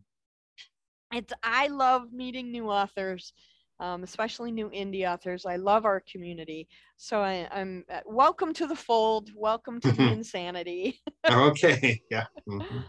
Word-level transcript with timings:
It's 1.12 1.32
I 1.42 1.68
love 1.68 2.12
meeting 2.12 2.50
new 2.50 2.68
authors, 2.70 3.32
um, 3.78 4.02
especially 4.02 4.50
new 4.50 4.68
indie 4.70 5.08
authors. 5.08 5.46
I 5.46 5.56
love 5.56 5.84
our 5.84 6.02
community. 6.10 6.68
So 6.96 7.20
I, 7.20 7.48
am 7.52 7.84
uh, 7.92 8.00
welcome 8.06 8.52
to 8.54 8.66
the 8.66 8.76
fold. 8.76 9.30
Welcome 9.36 9.80
to 9.80 9.92
the 9.92 10.12
insanity. 10.12 11.00
okay. 11.30 12.02
Yeah. 12.10 12.26
Mm-hmm. 12.48 12.80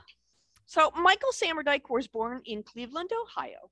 So 0.66 0.92
Michael 0.95 1.30
Samerdyke 1.31 1.89
was 1.89 2.08
born 2.08 2.42
in 2.45 2.64
Cleveland, 2.64 3.11
Ohio. 3.14 3.70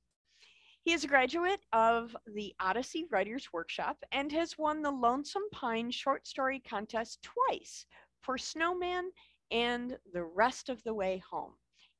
He 0.83 0.93
is 0.93 1.03
a 1.03 1.07
graduate 1.07 1.61
of 1.71 2.15
the 2.35 2.53
Odyssey 2.59 3.05
Writers 3.09 3.47
Workshop 3.51 3.97
and 4.11 4.31
has 4.33 4.57
won 4.57 4.81
the 4.81 4.91
Lonesome 4.91 5.49
Pine 5.51 5.89
Short 5.89 6.27
Story 6.27 6.59
Contest 6.59 7.19
twice 7.23 7.85
for 8.21 8.37
Snowman 8.37 9.09
and 9.49 9.97
The 10.13 10.23
Rest 10.23 10.69
of 10.69 10.83
the 10.83 10.93
Way 10.93 11.23
Home 11.31 11.53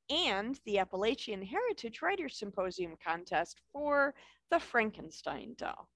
and 0.10 0.60
the 0.66 0.80
Appalachian 0.80 1.42
Heritage 1.42 2.02
Writers 2.02 2.38
Symposium 2.38 2.96
contest 3.04 3.62
for 3.72 4.14
the 4.52 4.60
Frankenstein 4.60 5.56
doll. 5.58 5.90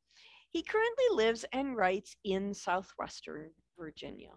He 0.50 0.64
currently 0.64 1.06
lives 1.12 1.46
and 1.54 1.76
writes 1.76 2.16
in 2.24 2.54
southwestern 2.54 3.52
Virginia. 3.78 4.32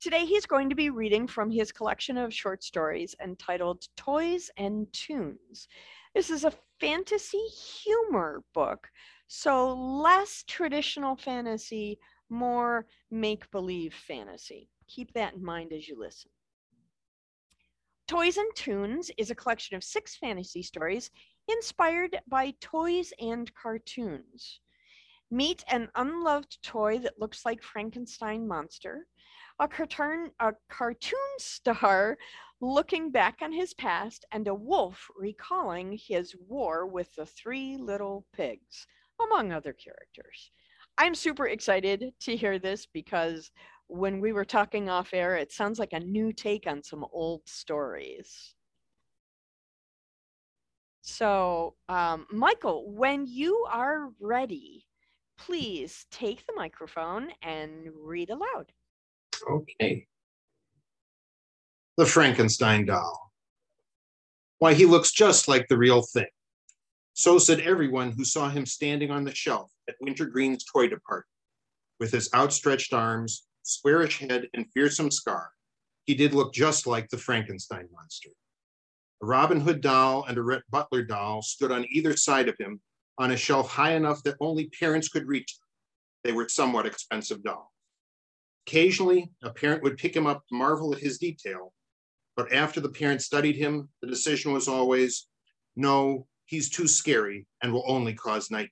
Today, 0.00 0.26
he's 0.26 0.44
going 0.44 0.68
to 0.68 0.74
be 0.74 0.90
reading 0.90 1.26
from 1.26 1.50
his 1.50 1.72
collection 1.72 2.18
of 2.18 2.34
short 2.34 2.62
stories 2.62 3.14
entitled 3.22 3.86
Toys 3.96 4.50
and 4.58 4.92
'Toons. 4.92 5.68
This 6.14 6.28
is 6.28 6.44
a 6.44 6.52
fantasy 6.80 7.46
humor 7.46 8.42
book, 8.52 8.90
so 9.28 9.72
less 9.74 10.44
traditional 10.46 11.16
fantasy, 11.16 11.98
more 12.28 12.86
make 13.10 13.50
believe 13.50 13.94
fantasy. 13.94 14.68
Keep 14.88 15.14
that 15.14 15.34
in 15.34 15.44
mind 15.44 15.72
as 15.72 15.88
you 15.88 15.98
listen. 15.98 16.30
Toys 18.06 18.36
and 18.36 18.54
'Toons 18.54 19.10
is 19.16 19.30
a 19.30 19.34
collection 19.34 19.76
of 19.76 19.82
six 19.82 20.14
fantasy 20.14 20.62
stories 20.62 21.10
inspired 21.48 22.20
by 22.26 22.50
toys 22.60 23.14
and 23.18 23.52
cartoons. 23.54 24.60
Meet 25.30 25.64
an 25.68 25.88
unloved 25.94 26.62
toy 26.62 26.98
that 26.98 27.18
looks 27.18 27.46
like 27.46 27.62
Frankenstein 27.62 28.46
monster, 28.46 29.06
a 29.58 29.66
cartoon, 29.66 30.32
a 30.38 30.52
cartoon 30.68 31.18
star 31.38 32.18
looking 32.60 33.10
back 33.10 33.38
on 33.40 33.52
his 33.52 33.72
past, 33.72 34.26
and 34.32 34.48
a 34.48 34.54
wolf 34.54 35.10
recalling 35.16 35.96
his 35.96 36.36
war 36.36 36.86
with 36.86 37.14
the 37.14 37.24
three 37.24 37.78
little 37.78 38.26
pigs, 38.34 38.86
among 39.18 39.50
other 39.50 39.72
characters. 39.72 40.50
I'm 40.98 41.14
super 41.14 41.48
excited 41.48 42.12
to 42.20 42.36
hear 42.36 42.58
this 42.58 42.84
because 42.84 43.50
when 43.94 44.20
we 44.20 44.32
were 44.32 44.44
talking 44.44 44.88
off 44.88 45.14
air, 45.14 45.36
it 45.36 45.52
sounds 45.52 45.78
like 45.78 45.92
a 45.92 46.00
new 46.00 46.32
take 46.32 46.66
on 46.66 46.82
some 46.82 47.04
old 47.12 47.42
stories. 47.46 48.54
So, 51.02 51.74
um, 51.88 52.26
Michael, 52.32 52.90
when 52.90 53.26
you 53.26 53.66
are 53.70 54.10
ready, 54.20 54.86
please 55.38 56.06
take 56.10 56.44
the 56.46 56.54
microphone 56.56 57.28
and 57.42 57.88
read 58.02 58.30
aloud. 58.30 58.72
Okay. 59.48 60.06
The 61.96 62.06
Frankenstein 62.06 62.86
doll. 62.86 63.32
Why, 64.58 64.74
he 64.74 64.86
looks 64.86 65.12
just 65.12 65.46
like 65.46 65.66
the 65.68 65.78
real 65.78 66.02
thing. 66.02 66.26
So 67.12 67.38
said 67.38 67.60
everyone 67.60 68.10
who 68.10 68.24
saw 68.24 68.48
him 68.48 68.66
standing 68.66 69.12
on 69.12 69.22
the 69.22 69.34
shelf 69.34 69.70
at 69.88 69.94
Wintergreen's 70.00 70.64
toy 70.64 70.88
department 70.88 71.26
with 72.00 72.10
his 72.10 72.28
outstretched 72.34 72.92
arms 72.92 73.46
squarish 73.64 74.20
head, 74.20 74.48
and 74.54 74.70
fearsome 74.72 75.10
scar, 75.10 75.50
he 76.04 76.14
did 76.14 76.34
look 76.34 76.54
just 76.54 76.86
like 76.86 77.08
the 77.08 77.18
Frankenstein 77.18 77.88
monster. 77.92 78.30
A 79.22 79.26
Robin 79.26 79.60
Hood 79.60 79.80
doll 79.80 80.24
and 80.28 80.38
a 80.38 80.42
Rhett 80.42 80.62
Butler 80.70 81.02
doll 81.02 81.42
stood 81.42 81.72
on 81.72 81.86
either 81.90 82.16
side 82.16 82.48
of 82.48 82.56
him 82.58 82.80
on 83.18 83.30
a 83.30 83.36
shelf 83.36 83.70
high 83.70 83.94
enough 83.94 84.22
that 84.24 84.36
only 84.40 84.68
parents 84.78 85.08
could 85.08 85.26
reach 85.26 85.56
them. 85.58 85.68
They 86.24 86.32
were 86.32 86.48
somewhat 86.48 86.86
expensive 86.86 87.42
dolls. 87.42 87.68
Occasionally, 88.66 89.30
a 89.42 89.50
parent 89.50 89.82
would 89.82 89.98
pick 89.98 90.16
him 90.16 90.26
up 90.26 90.46
to 90.48 90.54
marvel 90.54 90.94
at 90.94 91.00
his 91.00 91.18
detail, 91.18 91.72
but 92.36 92.52
after 92.52 92.80
the 92.80 92.88
parent 92.88 93.22
studied 93.22 93.56
him, 93.56 93.88
the 94.00 94.08
decision 94.08 94.52
was 94.52 94.68
always, 94.68 95.26
no, 95.76 96.26
he's 96.46 96.70
too 96.70 96.88
scary 96.88 97.46
and 97.62 97.72
will 97.72 97.84
only 97.86 98.14
cause 98.14 98.50
nightmares. 98.50 98.70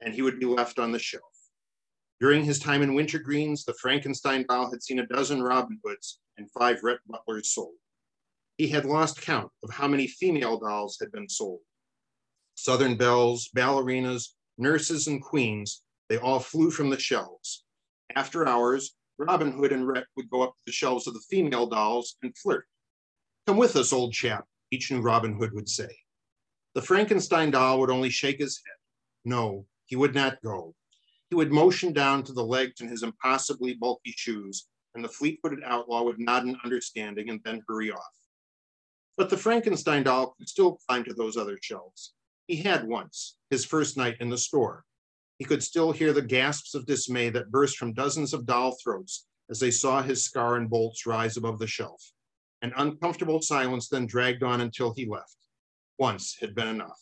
And 0.00 0.14
he 0.14 0.22
would 0.22 0.40
be 0.40 0.46
left 0.46 0.78
on 0.78 0.92
the 0.92 0.98
shelf. 0.98 1.31
During 2.22 2.44
his 2.44 2.60
time 2.60 2.82
in 2.82 2.94
Wintergreens, 2.94 3.64
the 3.64 3.74
Frankenstein 3.74 4.46
doll 4.48 4.70
had 4.70 4.80
seen 4.80 5.00
a 5.00 5.06
dozen 5.08 5.42
Robin 5.42 5.80
Hoods 5.82 6.20
and 6.38 6.48
five 6.52 6.80
Rhett 6.84 7.00
Butlers 7.08 7.52
sold. 7.52 7.74
He 8.58 8.68
had 8.68 8.84
lost 8.84 9.20
count 9.20 9.50
of 9.64 9.70
how 9.70 9.88
many 9.88 10.06
female 10.06 10.56
dolls 10.56 10.98
had 11.00 11.10
been 11.10 11.28
sold. 11.28 11.58
Southern 12.54 12.96
belles, 12.96 13.50
ballerinas, 13.56 14.36
nurses, 14.56 15.08
and 15.08 15.20
queens, 15.20 15.82
they 16.08 16.16
all 16.16 16.38
flew 16.38 16.70
from 16.70 16.90
the 16.90 17.00
shelves. 17.00 17.64
After 18.14 18.46
hours, 18.46 18.94
Robin 19.18 19.50
Hood 19.50 19.72
and 19.72 19.88
Rhett 19.88 20.06
would 20.16 20.30
go 20.30 20.42
up 20.42 20.50
to 20.50 20.62
the 20.64 20.72
shelves 20.72 21.08
of 21.08 21.14
the 21.14 21.24
female 21.28 21.66
dolls 21.66 22.18
and 22.22 22.38
flirt. 22.38 22.66
Come 23.48 23.56
with 23.56 23.74
us, 23.74 23.92
old 23.92 24.12
chap, 24.12 24.44
each 24.70 24.92
new 24.92 25.00
Robin 25.00 25.34
Hood 25.34 25.52
would 25.54 25.68
say. 25.68 25.90
The 26.76 26.82
Frankenstein 26.82 27.50
doll 27.50 27.80
would 27.80 27.90
only 27.90 28.10
shake 28.10 28.38
his 28.38 28.62
head. 28.64 28.76
No, 29.24 29.66
he 29.86 29.96
would 29.96 30.14
not 30.14 30.40
go. 30.40 30.76
He 31.32 31.36
would 31.36 31.50
motion 31.50 31.94
down 31.94 32.24
to 32.24 32.34
the 32.34 32.44
legs 32.44 32.82
in 32.82 32.88
his 32.88 33.02
impossibly 33.02 33.72
bulky 33.72 34.12
shoes, 34.14 34.68
and 34.94 35.02
the 35.02 35.08
fleet 35.08 35.38
footed 35.40 35.64
outlaw 35.64 36.02
would 36.02 36.18
nod 36.18 36.44
in 36.44 36.58
understanding 36.62 37.30
and 37.30 37.40
then 37.42 37.62
hurry 37.66 37.90
off. 37.90 38.18
But 39.16 39.30
the 39.30 39.38
Frankenstein 39.38 40.02
doll 40.02 40.34
could 40.36 40.46
still 40.46 40.76
climb 40.86 41.04
to 41.04 41.14
those 41.14 41.38
other 41.38 41.58
shelves. 41.62 42.12
He 42.48 42.56
had 42.56 42.86
once, 42.86 43.38
his 43.48 43.64
first 43.64 43.96
night 43.96 44.18
in 44.20 44.28
the 44.28 44.36
store. 44.36 44.84
He 45.38 45.46
could 45.46 45.62
still 45.62 45.90
hear 45.90 46.12
the 46.12 46.20
gasps 46.20 46.74
of 46.74 46.84
dismay 46.84 47.30
that 47.30 47.50
burst 47.50 47.78
from 47.78 47.94
dozens 47.94 48.34
of 48.34 48.44
doll 48.44 48.76
throats 48.84 49.26
as 49.48 49.58
they 49.58 49.70
saw 49.70 50.02
his 50.02 50.22
scar 50.22 50.56
and 50.56 50.68
bolts 50.68 51.06
rise 51.06 51.38
above 51.38 51.58
the 51.58 51.66
shelf. 51.66 52.12
An 52.60 52.74
uncomfortable 52.76 53.40
silence 53.40 53.88
then 53.88 54.04
dragged 54.04 54.42
on 54.42 54.60
until 54.60 54.92
he 54.92 55.06
left. 55.06 55.38
Once 55.96 56.36
had 56.42 56.54
been 56.54 56.68
enough. 56.68 57.00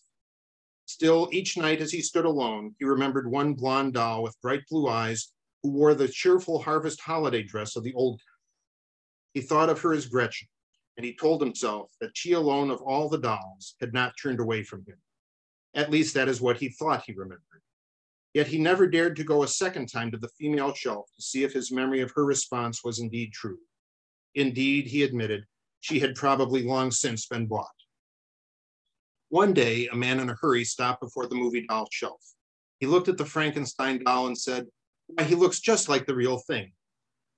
Still, 0.90 1.28
each 1.30 1.56
night 1.56 1.80
as 1.80 1.92
he 1.92 2.02
stood 2.02 2.24
alone, 2.24 2.74
he 2.80 2.84
remembered 2.84 3.30
one 3.30 3.54
blonde 3.54 3.94
doll 3.94 4.24
with 4.24 4.40
bright 4.42 4.62
blue 4.68 4.88
eyes 4.88 5.32
who 5.62 5.70
wore 5.70 5.94
the 5.94 6.08
cheerful 6.08 6.60
harvest 6.60 7.00
holiday 7.00 7.44
dress 7.44 7.76
of 7.76 7.84
the 7.84 7.94
old. 7.94 8.20
He 9.32 9.40
thought 9.40 9.68
of 9.68 9.80
her 9.82 9.92
as 9.92 10.06
Gretchen, 10.06 10.48
and 10.96 11.06
he 11.06 11.14
told 11.14 11.42
himself 11.42 11.92
that 12.00 12.16
she 12.16 12.32
alone 12.32 12.72
of 12.72 12.82
all 12.82 13.08
the 13.08 13.20
dolls 13.20 13.76
had 13.80 13.92
not 13.92 14.14
turned 14.20 14.40
away 14.40 14.64
from 14.64 14.80
him. 14.80 14.96
At 15.74 15.92
least 15.92 16.14
that 16.14 16.28
is 16.28 16.40
what 16.40 16.58
he 16.58 16.70
thought 16.70 17.04
he 17.06 17.12
remembered. 17.12 17.62
Yet 18.34 18.48
he 18.48 18.58
never 18.58 18.88
dared 18.88 19.14
to 19.14 19.24
go 19.24 19.44
a 19.44 19.48
second 19.48 19.86
time 19.86 20.10
to 20.10 20.18
the 20.18 20.30
female 20.40 20.74
shelf 20.74 21.08
to 21.14 21.22
see 21.22 21.44
if 21.44 21.52
his 21.52 21.70
memory 21.70 22.00
of 22.00 22.10
her 22.16 22.24
response 22.24 22.82
was 22.82 22.98
indeed 22.98 23.32
true. 23.32 23.60
Indeed, 24.34 24.88
he 24.88 25.04
admitted, 25.04 25.44
she 25.78 26.00
had 26.00 26.16
probably 26.16 26.64
long 26.64 26.90
since 26.90 27.26
been 27.26 27.46
bought. 27.46 27.79
One 29.30 29.52
day, 29.54 29.86
a 29.86 29.96
man 29.96 30.18
in 30.18 30.28
a 30.28 30.34
hurry 30.34 30.64
stopped 30.64 31.00
before 31.00 31.28
the 31.28 31.36
movie 31.36 31.64
doll 31.66 31.86
shelf. 31.92 32.20
He 32.80 32.86
looked 32.86 33.08
at 33.08 33.16
the 33.16 33.24
Frankenstein 33.24 34.02
doll 34.02 34.26
and 34.26 34.36
said, 34.36 34.66
Why, 35.06 35.22
he 35.22 35.36
looks 35.36 35.60
just 35.60 35.88
like 35.88 36.04
the 36.04 36.16
real 36.16 36.38
thing. 36.38 36.72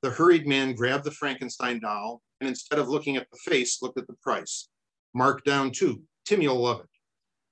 The 0.01 0.11
hurried 0.11 0.47
man 0.47 0.75
grabbed 0.75 1.05
the 1.05 1.11
Frankenstein 1.11 1.81
doll 1.81 2.23
and 2.41 2.49
instead 2.49 2.79
of 2.79 2.89
looking 2.89 3.17
at 3.17 3.29
the 3.31 3.39
face, 3.39 3.83
looked 3.83 3.99
at 3.99 4.07
the 4.07 4.17
price. 4.23 4.69
Marked 5.15 5.45
down 5.45 5.71
too. 5.71 6.03
Timmy'll 6.25 6.61
love 6.61 6.81
it. 6.81 6.89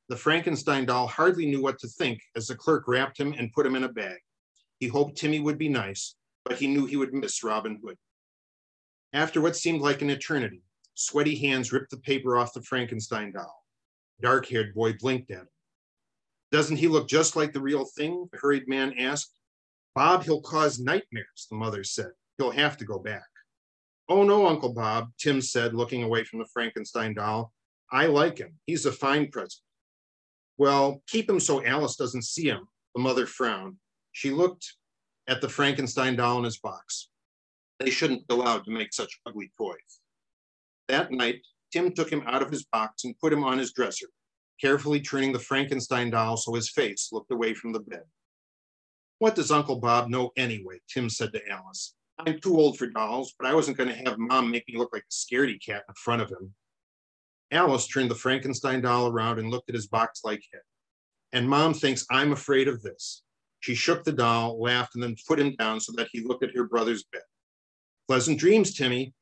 The 0.08 0.16
Frankenstein 0.16 0.86
doll 0.86 1.06
hardly 1.06 1.44
knew 1.44 1.62
what 1.62 1.78
to 1.80 1.86
think 1.86 2.20
as 2.34 2.46
the 2.46 2.56
clerk 2.56 2.88
wrapped 2.88 3.20
him 3.20 3.34
and 3.36 3.52
put 3.52 3.66
him 3.66 3.76
in 3.76 3.84
a 3.84 3.88
bag. 3.88 4.18
He 4.78 4.88
hoped 4.88 5.18
Timmy 5.18 5.38
would 5.38 5.58
be 5.58 5.68
nice, 5.68 6.16
but 6.46 6.56
he 6.56 6.66
knew 6.66 6.86
he 6.86 6.96
would 6.96 7.12
miss 7.12 7.44
Robin 7.44 7.78
Hood. 7.84 7.98
After 9.12 9.40
what 9.42 9.54
seemed 9.54 9.82
like 9.82 10.00
an 10.00 10.10
eternity, 10.10 10.62
sweaty 10.94 11.36
hands 11.36 11.72
ripped 11.72 11.90
the 11.90 11.98
paper 11.98 12.38
off 12.38 12.54
the 12.54 12.62
Frankenstein 12.62 13.32
doll. 13.32 13.59
Dark 14.20 14.46
haired 14.46 14.74
boy 14.74 14.94
blinked 14.94 15.30
at 15.30 15.38
him. 15.38 15.48
Doesn't 16.52 16.76
he 16.76 16.88
look 16.88 17.08
just 17.08 17.36
like 17.36 17.52
the 17.52 17.60
real 17.60 17.84
thing? 17.84 18.28
The 18.32 18.38
hurried 18.38 18.68
man 18.68 18.94
asked. 18.98 19.38
Bob, 19.94 20.24
he'll 20.24 20.40
cause 20.40 20.78
nightmares, 20.78 21.46
the 21.50 21.56
mother 21.56 21.84
said. 21.84 22.10
He'll 22.38 22.50
have 22.50 22.76
to 22.78 22.84
go 22.84 22.98
back. 22.98 23.26
Oh, 24.08 24.24
no, 24.24 24.46
Uncle 24.46 24.72
Bob, 24.72 25.10
Tim 25.18 25.40
said, 25.40 25.74
looking 25.74 26.02
away 26.02 26.24
from 26.24 26.40
the 26.40 26.48
Frankenstein 26.52 27.14
doll. 27.14 27.52
I 27.92 28.06
like 28.06 28.38
him. 28.38 28.54
He's 28.66 28.86
a 28.86 28.92
fine 28.92 29.30
present. 29.30 29.62
Well, 30.58 31.02
keep 31.06 31.28
him 31.30 31.40
so 31.40 31.64
Alice 31.64 31.96
doesn't 31.96 32.24
see 32.24 32.44
him, 32.44 32.66
the 32.94 33.00
mother 33.00 33.26
frowned. 33.26 33.76
She 34.12 34.30
looked 34.30 34.74
at 35.28 35.40
the 35.40 35.48
Frankenstein 35.48 36.16
doll 36.16 36.38
in 36.38 36.44
his 36.44 36.58
box. 36.58 37.08
They 37.78 37.90
shouldn't 37.90 38.26
be 38.26 38.34
allowed 38.34 38.64
to 38.64 38.70
make 38.70 38.92
such 38.92 39.20
ugly 39.24 39.52
toys. 39.56 40.00
That 40.88 41.12
night, 41.12 41.40
Tim 41.72 41.92
took 41.92 42.10
him 42.10 42.22
out 42.26 42.42
of 42.42 42.50
his 42.50 42.64
box 42.64 43.04
and 43.04 43.18
put 43.18 43.32
him 43.32 43.44
on 43.44 43.58
his 43.58 43.72
dresser, 43.72 44.06
carefully 44.60 45.00
turning 45.00 45.32
the 45.32 45.38
Frankenstein 45.38 46.10
doll 46.10 46.36
so 46.36 46.54
his 46.54 46.70
face 46.70 47.10
looked 47.12 47.30
away 47.30 47.54
from 47.54 47.72
the 47.72 47.80
bed. 47.80 48.02
What 49.18 49.34
does 49.34 49.50
Uncle 49.50 49.76
Bob 49.76 50.08
know 50.08 50.30
anyway? 50.36 50.80
Tim 50.92 51.10
said 51.10 51.32
to 51.32 51.48
Alice. 51.48 51.94
I'm 52.18 52.40
too 52.40 52.58
old 52.58 52.78
for 52.78 52.86
dolls, 52.86 53.34
but 53.38 53.48
I 53.48 53.54
wasn't 53.54 53.76
going 53.76 53.88
to 53.88 53.94
have 53.94 54.18
mom 54.18 54.50
make 54.50 54.68
me 54.68 54.76
look 54.76 54.90
like 54.92 55.04
a 55.08 55.12
scaredy 55.12 55.58
cat 55.64 55.84
in 55.88 55.94
front 55.94 56.22
of 56.22 56.30
him. 56.30 56.54
Alice 57.50 57.86
turned 57.86 58.10
the 58.10 58.14
Frankenstein 58.14 58.80
doll 58.80 59.08
around 59.08 59.38
and 59.38 59.50
looked 59.50 59.68
at 59.68 59.74
his 59.74 59.86
box 59.86 60.20
like 60.24 60.42
head. 60.52 60.62
And 61.32 61.48
mom 61.48 61.74
thinks 61.74 62.06
I'm 62.10 62.32
afraid 62.32 62.68
of 62.68 62.82
this. 62.82 63.22
She 63.60 63.74
shook 63.74 64.04
the 64.04 64.12
doll, 64.12 64.60
laughed, 64.60 64.94
and 64.94 65.02
then 65.02 65.16
put 65.26 65.38
him 65.38 65.54
down 65.56 65.80
so 65.80 65.92
that 65.96 66.08
he 66.12 66.20
looked 66.20 66.42
at 66.42 66.54
her 66.54 66.64
brother's 66.64 67.04
bed. 67.04 67.22
Pleasant 68.08 68.38
dreams, 68.38 68.74
Timmy. 68.74 69.12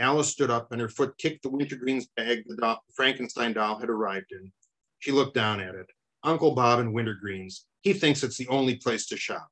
Alice 0.00 0.28
stood 0.28 0.50
up 0.50 0.70
and 0.70 0.80
her 0.80 0.88
foot 0.88 1.16
kicked 1.18 1.42
the 1.42 1.50
wintergreens 1.50 2.06
bag 2.16 2.44
the 2.46 2.56
doll, 2.56 2.82
Frankenstein 2.94 3.52
doll 3.52 3.78
had 3.78 3.90
arrived 3.90 4.30
in. 4.30 4.52
She 5.00 5.12
looked 5.12 5.34
down 5.34 5.60
at 5.60 5.74
it. 5.74 5.86
Uncle 6.22 6.54
Bob 6.54 6.80
and 6.80 6.94
wintergreens. 6.94 7.64
He 7.82 7.92
thinks 7.92 8.22
it's 8.22 8.36
the 8.36 8.48
only 8.48 8.76
place 8.76 9.06
to 9.06 9.16
shop. 9.16 9.48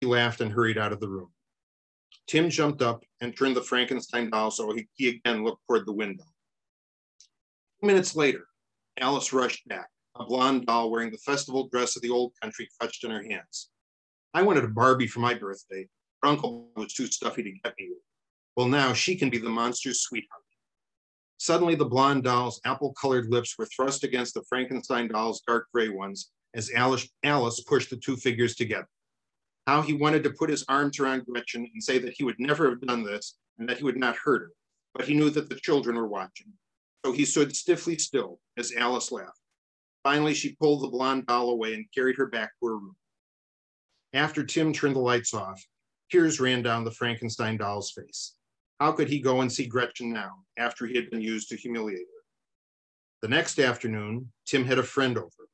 He 0.00 0.06
laughed 0.06 0.40
and 0.40 0.52
hurried 0.52 0.78
out 0.78 0.92
of 0.92 1.00
the 1.00 1.08
room. 1.08 1.30
Tim 2.26 2.50
jumped 2.50 2.82
up 2.82 3.04
and 3.20 3.36
turned 3.36 3.56
the 3.56 3.62
Frankenstein 3.62 4.30
doll 4.30 4.50
so 4.50 4.72
he, 4.72 4.88
he 4.94 5.08
again 5.08 5.44
looked 5.44 5.62
toward 5.66 5.86
the 5.86 5.92
window. 5.92 6.24
Two 7.80 7.86
minutes 7.86 8.16
later, 8.16 8.46
Alice 8.98 9.32
rushed 9.32 9.66
back, 9.68 9.88
a 10.16 10.24
blonde 10.24 10.66
doll 10.66 10.90
wearing 10.90 11.10
the 11.10 11.18
festival 11.18 11.68
dress 11.68 11.96
of 11.96 12.02
the 12.02 12.10
old 12.10 12.32
country 12.40 12.68
clutched 12.78 13.04
in 13.04 13.10
her 13.10 13.22
hands. 13.22 13.70
I 14.32 14.42
wanted 14.42 14.64
a 14.64 14.68
Barbie 14.68 15.06
for 15.06 15.20
my 15.20 15.34
birthday, 15.34 15.88
but 16.22 16.28
Uncle 16.30 16.70
was 16.76 16.94
too 16.94 17.06
stuffy 17.06 17.42
to 17.42 17.52
get 17.62 17.74
me. 17.78 17.90
Well, 18.56 18.68
now 18.68 18.92
she 18.92 19.16
can 19.16 19.30
be 19.30 19.38
the 19.38 19.48
monster's 19.48 20.00
sweetheart. 20.00 20.42
Suddenly, 21.38 21.74
the 21.74 21.84
blonde 21.84 22.24
doll's 22.24 22.60
apple 22.64 22.94
colored 23.00 23.28
lips 23.28 23.56
were 23.58 23.66
thrust 23.66 24.04
against 24.04 24.34
the 24.34 24.44
Frankenstein 24.48 25.08
doll's 25.08 25.42
dark 25.46 25.66
gray 25.72 25.88
ones 25.88 26.30
as 26.54 26.70
Alice, 26.74 27.08
Alice 27.24 27.60
pushed 27.60 27.90
the 27.90 27.96
two 27.96 28.16
figures 28.16 28.54
together 28.54 28.88
how 29.66 29.82
he 29.82 29.94
wanted 29.94 30.22
to 30.24 30.30
put 30.30 30.50
his 30.50 30.64
arms 30.68 31.00
around 31.00 31.24
Gretchen 31.26 31.68
and 31.72 31.82
say 31.82 31.98
that 31.98 32.14
he 32.16 32.24
would 32.24 32.38
never 32.38 32.68
have 32.68 32.80
done 32.82 33.02
this 33.02 33.36
and 33.58 33.68
that 33.68 33.78
he 33.78 33.84
would 33.84 33.96
not 33.96 34.16
hurt 34.16 34.42
her, 34.42 34.50
but 34.94 35.06
he 35.06 35.14
knew 35.14 35.30
that 35.30 35.48
the 35.48 35.56
children 35.56 35.96
were 35.96 36.08
watching. 36.08 36.52
So 37.04 37.12
he 37.12 37.24
stood 37.24 37.54
stiffly 37.54 37.98
still 37.98 38.40
as 38.58 38.72
Alice 38.76 39.10
laughed. 39.10 39.40
Finally, 40.02 40.34
she 40.34 40.56
pulled 40.56 40.82
the 40.82 40.88
blonde 40.88 41.26
doll 41.26 41.50
away 41.50 41.74
and 41.74 41.86
carried 41.94 42.16
her 42.16 42.26
back 42.26 42.50
to 42.60 42.66
her 42.66 42.76
room. 42.76 42.96
After 44.12 44.44
Tim 44.44 44.72
turned 44.72 44.96
the 44.96 45.00
lights 45.00 45.32
off, 45.32 45.64
tears 46.10 46.40
ran 46.40 46.62
down 46.62 46.84
the 46.84 46.90
Frankenstein 46.90 47.56
doll's 47.56 47.90
face. 47.90 48.34
How 48.84 48.92
could 48.92 49.08
he 49.08 49.18
go 49.18 49.40
and 49.40 49.50
see 49.50 49.64
Gretchen 49.66 50.12
now 50.12 50.44
after 50.58 50.86
he 50.86 50.94
had 50.94 51.08
been 51.08 51.22
used 51.22 51.48
to 51.48 51.56
humiliate 51.56 52.00
her? 52.00 52.22
The 53.22 53.28
next 53.28 53.58
afternoon, 53.58 54.30
Tim 54.44 54.62
had 54.62 54.78
a 54.78 54.82
friend 54.82 55.16
over. 55.16 55.48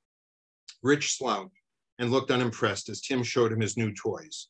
Rich 0.83 1.17
Slout, 1.17 1.53
and 2.01 2.11
looked 2.11 2.33
unimpressed 2.33 2.89
as 2.89 3.01
Tim 3.01 3.23
showed 3.23 3.53
him 3.53 3.61
his 3.61 3.77
new 3.77 3.95
toys. 3.95 4.49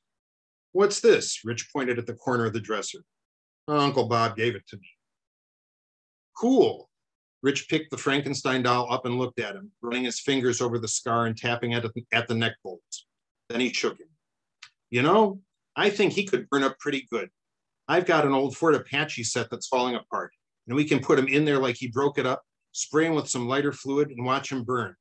What's 0.72 1.00
this? 1.00 1.44
Rich 1.44 1.68
pointed 1.70 1.98
at 1.98 2.06
the 2.06 2.14
corner 2.14 2.46
of 2.46 2.54
the 2.54 2.60
dresser. 2.60 3.04
Uncle 3.68 4.08
Bob 4.08 4.34
gave 4.34 4.54
it 4.54 4.66
to 4.68 4.78
me. 4.78 4.88
Cool. 6.34 6.88
Rich 7.42 7.68
picked 7.68 7.90
the 7.90 7.98
Frankenstein 7.98 8.62
doll 8.62 8.90
up 8.90 9.04
and 9.04 9.18
looked 9.18 9.40
at 9.40 9.56
him, 9.56 9.70
running 9.82 10.04
his 10.04 10.20
fingers 10.20 10.62
over 10.62 10.78
the 10.78 10.88
scar 10.88 11.26
and 11.26 11.36
tapping 11.36 11.74
at, 11.74 11.84
at 12.14 12.28
the 12.28 12.34
neck 12.34 12.54
bolts. 12.64 13.06
Then 13.50 13.60
he 13.60 13.74
shook 13.74 14.00
him. 14.00 14.08
You 14.88 15.02
know, 15.02 15.42
I 15.76 15.90
think 15.90 16.14
he 16.14 16.24
could 16.24 16.48
burn 16.48 16.62
up 16.62 16.78
pretty 16.78 17.06
good. 17.10 17.28
I've 17.90 18.06
got 18.06 18.24
an 18.24 18.32
old 18.32 18.56
Fort 18.56 18.76
Apache 18.76 19.24
set 19.24 19.50
that's 19.50 19.66
falling 19.66 19.96
apart, 19.96 20.30
and 20.68 20.76
we 20.76 20.84
can 20.84 21.00
put 21.00 21.18
him 21.18 21.26
in 21.26 21.44
there 21.44 21.58
like 21.58 21.74
he 21.76 21.88
broke 21.88 22.18
it 22.18 22.26
up, 22.26 22.40
spray 22.70 23.06
him 23.06 23.16
with 23.16 23.28
some 23.28 23.48
lighter 23.48 23.72
fluid, 23.72 24.12
and 24.12 24.24
watch 24.24 24.52
him 24.52 24.62
burn. 24.62 24.94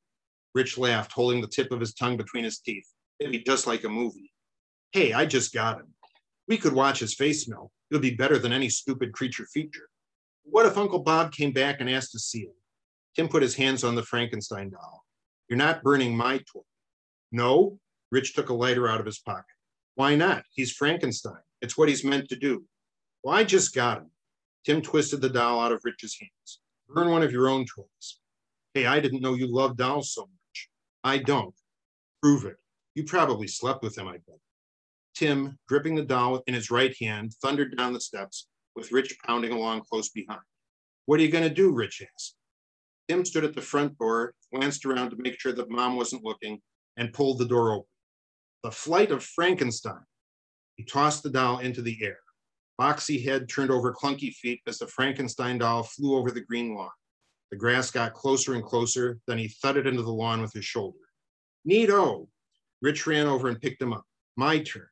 Rich 0.56 0.76
laughed, 0.76 1.12
holding 1.12 1.40
the 1.40 1.46
tip 1.46 1.70
of 1.70 1.78
his 1.78 1.94
tongue 1.94 2.16
between 2.16 2.42
his 2.42 2.58
teeth. 2.58 2.88
It'd 3.20 3.30
be 3.30 3.44
just 3.44 3.68
like 3.68 3.84
a 3.84 3.88
movie. 3.88 4.32
Hey, 4.90 5.12
I 5.12 5.24
just 5.24 5.54
got 5.54 5.78
him. 5.78 5.94
We 6.48 6.58
could 6.58 6.72
watch 6.72 6.98
his 6.98 7.14
face 7.14 7.48
melt. 7.48 7.70
It 7.92 7.94
would 7.94 8.02
be 8.02 8.16
better 8.16 8.38
than 8.38 8.52
any 8.52 8.68
stupid 8.68 9.12
creature 9.12 9.46
feature. 9.54 9.88
What 10.42 10.66
if 10.66 10.76
Uncle 10.76 10.98
Bob 10.98 11.30
came 11.30 11.52
back 11.52 11.80
and 11.80 11.88
asked 11.88 12.10
to 12.10 12.18
see 12.18 12.40
him? 12.40 12.54
Tim 13.14 13.28
put 13.28 13.42
his 13.42 13.54
hands 13.54 13.84
on 13.84 13.94
the 13.94 14.02
Frankenstein 14.02 14.68
doll. 14.68 15.04
You're 15.48 15.58
not 15.58 15.84
burning 15.84 16.16
my 16.16 16.38
toy. 16.38 16.62
No? 17.30 17.78
Rich 18.10 18.34
took 18.34 18.48
a 18.48 18.54
lighter 18.54 18.88
out 18.88 18.98
of 18.98 19.06
his 19.06 19.20
pocket. 19.20 19.44
Why 19.94 20.16
not? 20.16 20.42
He's 20.50 20.72
Frankenstein. 20.72 21.38
It's 21.62 21.78
what 21.78 21.88
he's 21.88 22.02
meant 22.02 22.28
to 22.30 22.36
do. 22.36 22.64
Well, 23.22 23.36
I 23.36 23.44
just 23.44 23.74
got 23.74 23.98
him. 23.98 24.10
Tim 24.64 24.82
twisted 24.82 25.20
the 25.20 25.28
doll 25.28 25.60
out 25.60 25.72
of 25.72 25.82
Rich's 25.84 26.16
hands. 26.18 26.60
Burn 26.88 27.10
one 27.10 27.22
of 27.22 27.32
your 27.32 27.48
own 27.48 27.64
toys. 27.64 28.18
Hey, 28.74 28.86
I 28.86 29.00
didn't 29.00 29.20
know 29.20 29.34
you 29.34 29.46
loved 29.46 29.78
dolls 29.78 30.12
so 30.12 30.22
much. 30.22 30.68
I 31.04 31.18
don't. 31.18 31.54
Prove 32.22 32.44
it. 32.44 32.56
You 32.94 33.04
probably 33.04 33.46
slept 33.46 33.82
with 33.82 33.96
him, 33.96 34.08
I 34.08 34.18
bet. 34.26 34.38
Tim, 35.14 35.58
gripping 35.68 35.94
the 35.94 36.04
doll 36.04 36.42
in 36.46 36.54
his 36.54 36.70
right 36.70 36.94
hand, 37.00 37.34
thundered 37.42 37.76
down 37.76 37.92
the 37.92 38.00
steps, 38.00 38.48
with 38.74 38.92
Rich 38.92 39.16
pounding 39.26 39.52
along 39.52 39.82
close 39.90 40.08
behind. 40.10 40.40
What 41.06 41.20
are 41.20 41.22
you 41.22 41.30
going 41.30 41.48
to 41.48 41.54
do? 41.54 41.72
Rich 41.72 42.02
asked. 42.14 42.36
Tim 43.08 43.24
stood 43.24 43.44
at 43.44 43.54
the 43.54 43.60
front 43.60 43.98
door, 43.98 44.34
glanced 44.54 44.86
around 44.86 45.10
to 45.10 45.16
make 45.16 45.40
sure 45.40 45.52
that 45.52 45.70
mom 45.70 45.96
wasn't 45.96 46.24
looking, 46.24 46.60
and 46.96 47.12
pulled 47.12 47.38
the 47.38 47.46
door 47.46 47.72
open. 47.72 47.88
The 48.62 48.70
flight 48.70 49.10
of 49.10 49.24
Frankenstein. 49.24 50.04
He 50.76 50.84
tossed 50.84 51.22
the 51.22 51.30
doll 51.30 51.58
into 51.58 51.82
the 51.82 51.98
air. 52.02 52.18
Boxy 52.80 53.22
head 53.22 53.46
turned 53.46 53.70
over 53.70 53.92
clunky 53.92 54.32
feet 54.32 54.62
as 54.66 54.78
the 54.78 54.86
Frankenstein 54.86 55.58
doll 55.58 55.82
flew 55.82 56.16
over 56.16 56.30
the 56.30 56.40
green 56.40 56.74
lawn. 56.74 56.88
The 57.50 57.56
grass 57.58 57.90
got 57.90 58.14
closer 58.14 58.54
and 58.54 58.64
closer. 58.64 59.18
Then 59.26 59.36
he 59.36 59.48
thudded 59.48 59.86
into 59.86 60.02
the 60.02 60.10
lawn 60.10 60.40
with 60.40 60.54
his 60.54 60.64
shoulder. 60.64 60.98
Neato! 61.68 62.28
Rich 62.80 63.06
ran 63.06 63.26
over 63.26 63.48
and 63.48 63.60
picked 63.60 63.82
him 63.82 63.92
up. 63.92 64.04
My 64.36 64.60
turn. 64.60 64.88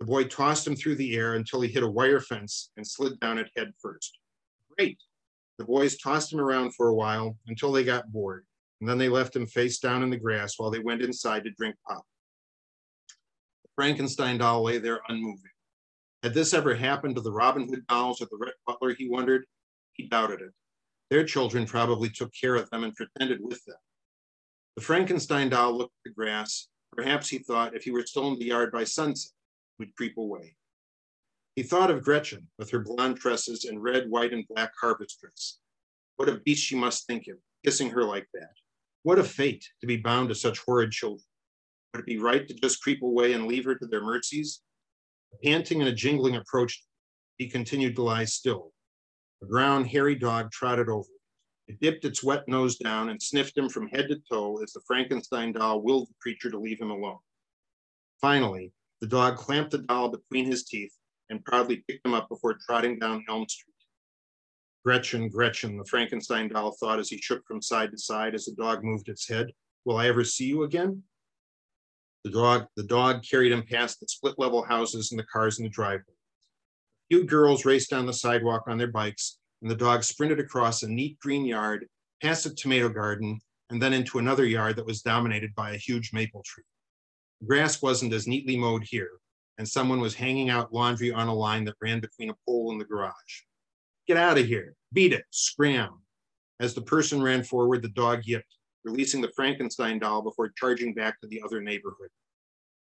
The 0.00 0.06
boy 0.06 0.24
tossed 0.24 0.66
him 0.66 0.74
through 0.74 0.94
the 0.94 1.16
air 1.16 1.34
until 1.34 1.60
he 1.60 1.68
hit 1.68 1.82
a 1.82 1.88
wire 1.88 2.20
fence 2.20 2.70
and 2.78 2.86
slid 2.86 3.20
down 3.20 3.36
it 3.36 3.50
head 3.54 3.72
first. 3.82 4.18
Great. 4.78 4.98
The 5.58 5.64
boys 5.64 5.98
tossed 5.98 6.32
him 6.32 6.40
around 6.40 6.74
for 6.76 6.88
a 6.88 6.94
while 6.94 7.36
until 7.46 7.72
they 7.72 7.84
got 7.84 8.10
bored, 8.10 8.46
and 8.80 8.88
then 8.88 8.96
they 8.96 9.08
left 9.10 9.36
him 9.36 9.46
face 9.46 9.80
down 9.80 10.02
in 10.02 10.08
the 10.08 10.16
grass 10.16 10.54
while 10.56 10.70
they 10.70 10.78
went 10.78 11.02
inside 11.02 11.44
to 11.44 11.50
drink 11.50 11.76
pop. 11.86 12.04
The 13.08 13.70
Frankenstein 13.74 14.38
doll 14.38 14.62
lay 14.62 14.78
there 14.78 15.00
unmoving. 15.08 15.50
Had 16.22 16.34
this 16.34 16.52
ever 16.52 16.74
happened 16.74 17.14
to 17.14 17.20
the 17.20 17.32
Robin 17.32 17.68
Hood 17.68 17.86
dolls 17.86 18.20
or 18.20 18.26
the 18.26 18.36
Rhett 18.36 18.54
Butler, 18.66 18.94
he 18.94 19.08
wondered? 19.08 19.44
He 19.92 20.08
doubted 20.08 20.40
it. 20.40 20.50
Their 21.10 21.24
children 21.24 21.64
probably 21.64 22.10
took 22.10 22.32
care 22.38 22.56
of 22.56 22.68
them 22.70 22.84
and 22.84 22.94
pretended 22.94 23.38
with 23.40 23.64
them. 23.64 23.76
The 24.76 24.82
Frankenstein 24.82 25.48
doll 25.48 25.76
looked 25.76 25.94
at 26.04 26.10
the 26.10 26.14
grass. 26.14 26.68
Perhaps 26.92 27.28
he 27.28 27.38
thought 27.38 27.74
if 27.76 27.84
he 27.84 27.90
were 27.90 28.04
still 28.04 28.28
in 28.28 28.38
the 28.38 28.46
yard 28.46 28.72
by 28.72 28.84
sunset, 28.84 29.32
would 29.78 29.94
creep 29.94 30.16
away. 30.18 30.56
He 31.54 31.62
thought 31.62 31.90
of 31.90 32.02
Gretchen 32.02 32.48
with 32.58 32.70
her 32.70 32.80
blonde 32.80 33.18
tresses 33.18 33.64
and 33.64 33.82
red, 33.82 34.10
white, 34.10 34.32
and 34.32 34.46
black 34.48 34.72
harvest 34.80 35.20
dress. 35.20 35.58
What 36.16 36.28
a 36.28 36.40
beast 36.40 36.64
she 36.64 36.76
must 36.76 37.06
think 37.06 37.28
him, 37.28 37.38
kissing 37.64 37.90
her 37.90 38.04
like 38.04 38.26
that. 38.34 38.52
What 39.04 39.18
a 39.18 39.24
fate 39.24 39.68
to 39.80 39.86
be 39.86 39.96
bound 39.96 40.28
to 40.28 40.34
such 40.34 40.58
horrid 40.58 40.90
children. 40.90 41.24
Would 41.94 42.00
it 42.00 42.06
be 42.06 42.18
right 42.18 42.46
to 42.46 42.54
just 42.54 42.82
creep 42.82 43.02
away 43.02 43.32
and 43.34 43.46
leave 43.46 43.64
her 43.64 43.76
to 43.76 43.86
their 43.86 44.02
mercies? 44.02 44.62
Panting 45.44 45.80
and 45.80 45.88
a 45.88 45.92
jingling 45.92 46.36
approached. 46.36 46.84
He 47.36 47.48
continued 47.48 47.94
to 47.96 48.02
lie 48.02 48.24
still. 48.24 48.72
A 49.42 49.46
brown, 49.46 49.84
hairy 49.84 50.16
dog 50.16 50.50
trotted 50.50 50.88
over. 50.88 51.08
It 51.68 51.80
dipped 51.80 52.04
its 52.04 52.24
wet 52.24 52.48
nose 52.48 52.76
down 52.76 53.10
and 53.10 53.22
sniffed 53.22 53.56
him 53.56 53.68
from 53.68 53.88
head 53.88 54.08
to 54.08 54.20
toe 54.30 54.60
as 54.62 54.72
the 54.72 54.80
Frankenstein 54.86 55.52
doll 55.52 55.82
willed 55.82 56.08
the 56.08 56.14
creature 56.20 56.50
to 56.50 56.58
leave 56.58 56.80
him 56.80 56.90
alone. 56.90 57.18
Finally, 58.20 58.72
the 59.00 59.06
dog 59.06 59.36
clamped 59.36 59.70
the 59.70 59.78
doll 59.78 60.08
between 60.08 60.46
his 60.46 60.64
teeth 60.64 60.92
and 61.30 61.44
proudly 61.44 61.84
picked 61.86 62.04
him 62.04 62.14
up 62.14 62.28
before 62.28 62.58
trotting 62.66 62.98
down 62.98 63.24
Elm 63.28 63.46
Street. 63.48 63.74
Gretchen, 64.84 65.28
Gretchen, 65.28 65.76
the 65.76 65.84
Frankenstein 65.84 66.48
doll 66.48 66.74
thought 66.80 66.98
as 66.98 67.10
he 67.10 67.18
shook 67.18 67.46
from 67.46 67.60
side 67.60 67.90
to 67.92 67.98
side 67.98 68.34
as 68.34 68.46
the 68.46 68.54
dog 68.54 68.82
moved 68.82 69.08
its 69.08 69.28
head. 69.28 69.52
Will 69.84 69.98
I 69.98 70.08
ever 70.08 70.24
see 70.24 70.46
you 70.46 70.62
again? 70.62 71.02
The 72.24 72.30
dog, 72.30 72.66
the 72.76 72.82
dog 72.82 73.22
carried 73.22 73.52
him 73.52 73.62
past 73.62 74.00
the 74.00 74.08
split 74.08 74.34
level 74.38 74.64
houses 74.64 75.12
and 75.12 75.18
the 75.18 75.24
cars 75.24 75.58
in 75.58 75.64
the 75.64 75.70
driveway. 75.70 76.02
A 77.10 77.14
few 77.14 77.24
girls 77.24 77.64
raced 77.64 77.90
down 77.90 78.06
the 78.06 78.12
sidewalk 78.12 78.64
on 78.66 78.76
their 78.76 78.90
bikes, 78.90 79.38
and 79.62 79.70
the 79.70 79.76
dog 79.76 80.04
sprinted 80.04 80.40
across 80.40 80.82
a 80.82 80.88
neat 80.88 81.18
green 81.20 81.46
yard, 81.46 81.86
past 82.22 82.46
a 82.46 82.54
tomato 82.54 82.88
garden, 82.88 83.40
and 83.70 83.80
then 83.80 83.92
into 83.92 84.18
another 84.18 84.44
yard 84.44 84.76
that 84.76 84.86
was 84.86 85.02
dominated 85.02 85.54
by 85.54 85.70
a 85.70 85.78
huge 85.78 86.12
maple 86.12 86.42
tree. 86.44 86.64
The 87.40 87.46
grass 87.46 87.80
wasn't 87.80 88.12
as 88.12 88.26
neatly 88.26 88.56
mowed 88.56 88.82
here, 88.84 89.10
and 89.58 89.68
someone 89.68 90.00
was 90.00 90.14
hanging 90.14 90.50
out 90.50 90.72
laundry 90.72 91.12
on 91.12 91.28
a 91.28 91.34
line 91.34 91.64
that 91.64 91.76
ran 91.80 92.00
between 92.00 92.30
a 92.30 92.36
pole 92.46 92.72
and 92.72 92.80
the 92.80 92.84
garage. 92.84 93.42
Get 94.06 94.16
out 94.16 94.38
of 94.38 94.46
here, 94.46 94.74
beat 94.92 95.12
it, 95.12 95.24
scram. 95.30 96.02
As 96.60 96.74
the 96.74 96.82
person 96.82 97.22
ran 97.22 97.44
forward, 97.44 97.82
the 97.82 97.88
dog 97.88 98.22
yipped, 98.24 98.57
releasing 98.88 99.20
the 99.20 99.32
Frankenstein 99.36 99.98
doll 99.98 100.22
before 100.22 100.52
charging 100.56 100.94
back 100.94 101.20
to 101.20 101.28
the 101.28 101.42
other 101.44 101.60
neighborhood. 101.60 102.08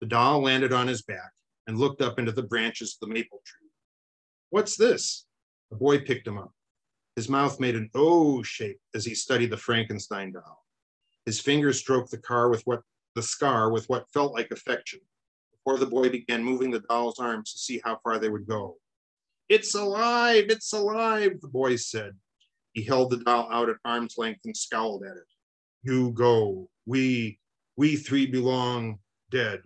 The 0.02 0.08
doll 0.08 0.42
landed 0.42 0.72
on 0.72 0.88
his 0.88 1.02
back 1.02 1.32
and 1.68 1.78
looked 1.78 2.02
up 2.02 2.18
into 2.20 2.32
the 2.32 2.44
branches 2.44 2.96
of 2.96 3.08
the 3.08 3.14
maple 3.14 3.42
tree. 3.46 3.70
What's 4.50 4.78
this? 4.78 5.26
The 5.72 5.78
boy 5.78 6.00
picked 6.00 6.28
him 6.28 6.38
up. 6.38 6.54
His 7.16 7.28
mouth 7.28 7.60
made 7.60 7.76
an 7.76 7.90
O 7.94 8.42
shape 8.44 8.80
as 8.96 9.04
he 9.04 9.14
studied 9.14 9.52
the 9.52 9.58
Frankenstein 9.58 10.32
doll. 10.32 10.66
His 11.26 11.40
fingers 11.40 11.78
stroked 11.78 12.12
the 12.12 12.18
car 12.18 12.50
with 12.50 12.62
what 12.64 12.82
the 13.16 13.22
scar 13.22 13.72
with 13.72 13.90
what 13.90 14.10
felt 14.14 14.34
like 14.34 14.52
affection 14.52 15.02
before 15.52 15.78
the 15.78 15.86
boy 15.86 16.10
began 16.10 16.44
moving 16.44 16.72
the 16.72 16.80
doll's 16.80 17.20
arms 17.20 17.52
to 17.52 17.60
see 17.60 17.82
how 17.84 18.00
far 18.04 18.20
they 18.20 18.30
would 18.30 18.48
go. 18.48 18.78
It's 19.50 19.76
alive, 19.76 20.46
it's 20.50 20.72
alive, 20.72 21.42
the 21.42 21.48
boy 21.48 21.76
said. 21.76 22.14
He 22.74 22.84
held 22.84 23.10
the 23.10 23.18
doll 23.18 23.50
out 23.52 23.68
at 23.68 23.78
arm's 23.84 24.16
length 24.18 24.42
and 24.46 24.56
scowled 24.56 25.04
at 25.04 25.18
it. 25.18 25.24
You 25.84 26.12
go, 26.12 26.70
we, 26.86 27.40
we 27.78 27.96
three 27.96 28.26
belong 28.26 29.00
dead. 29.32 29.62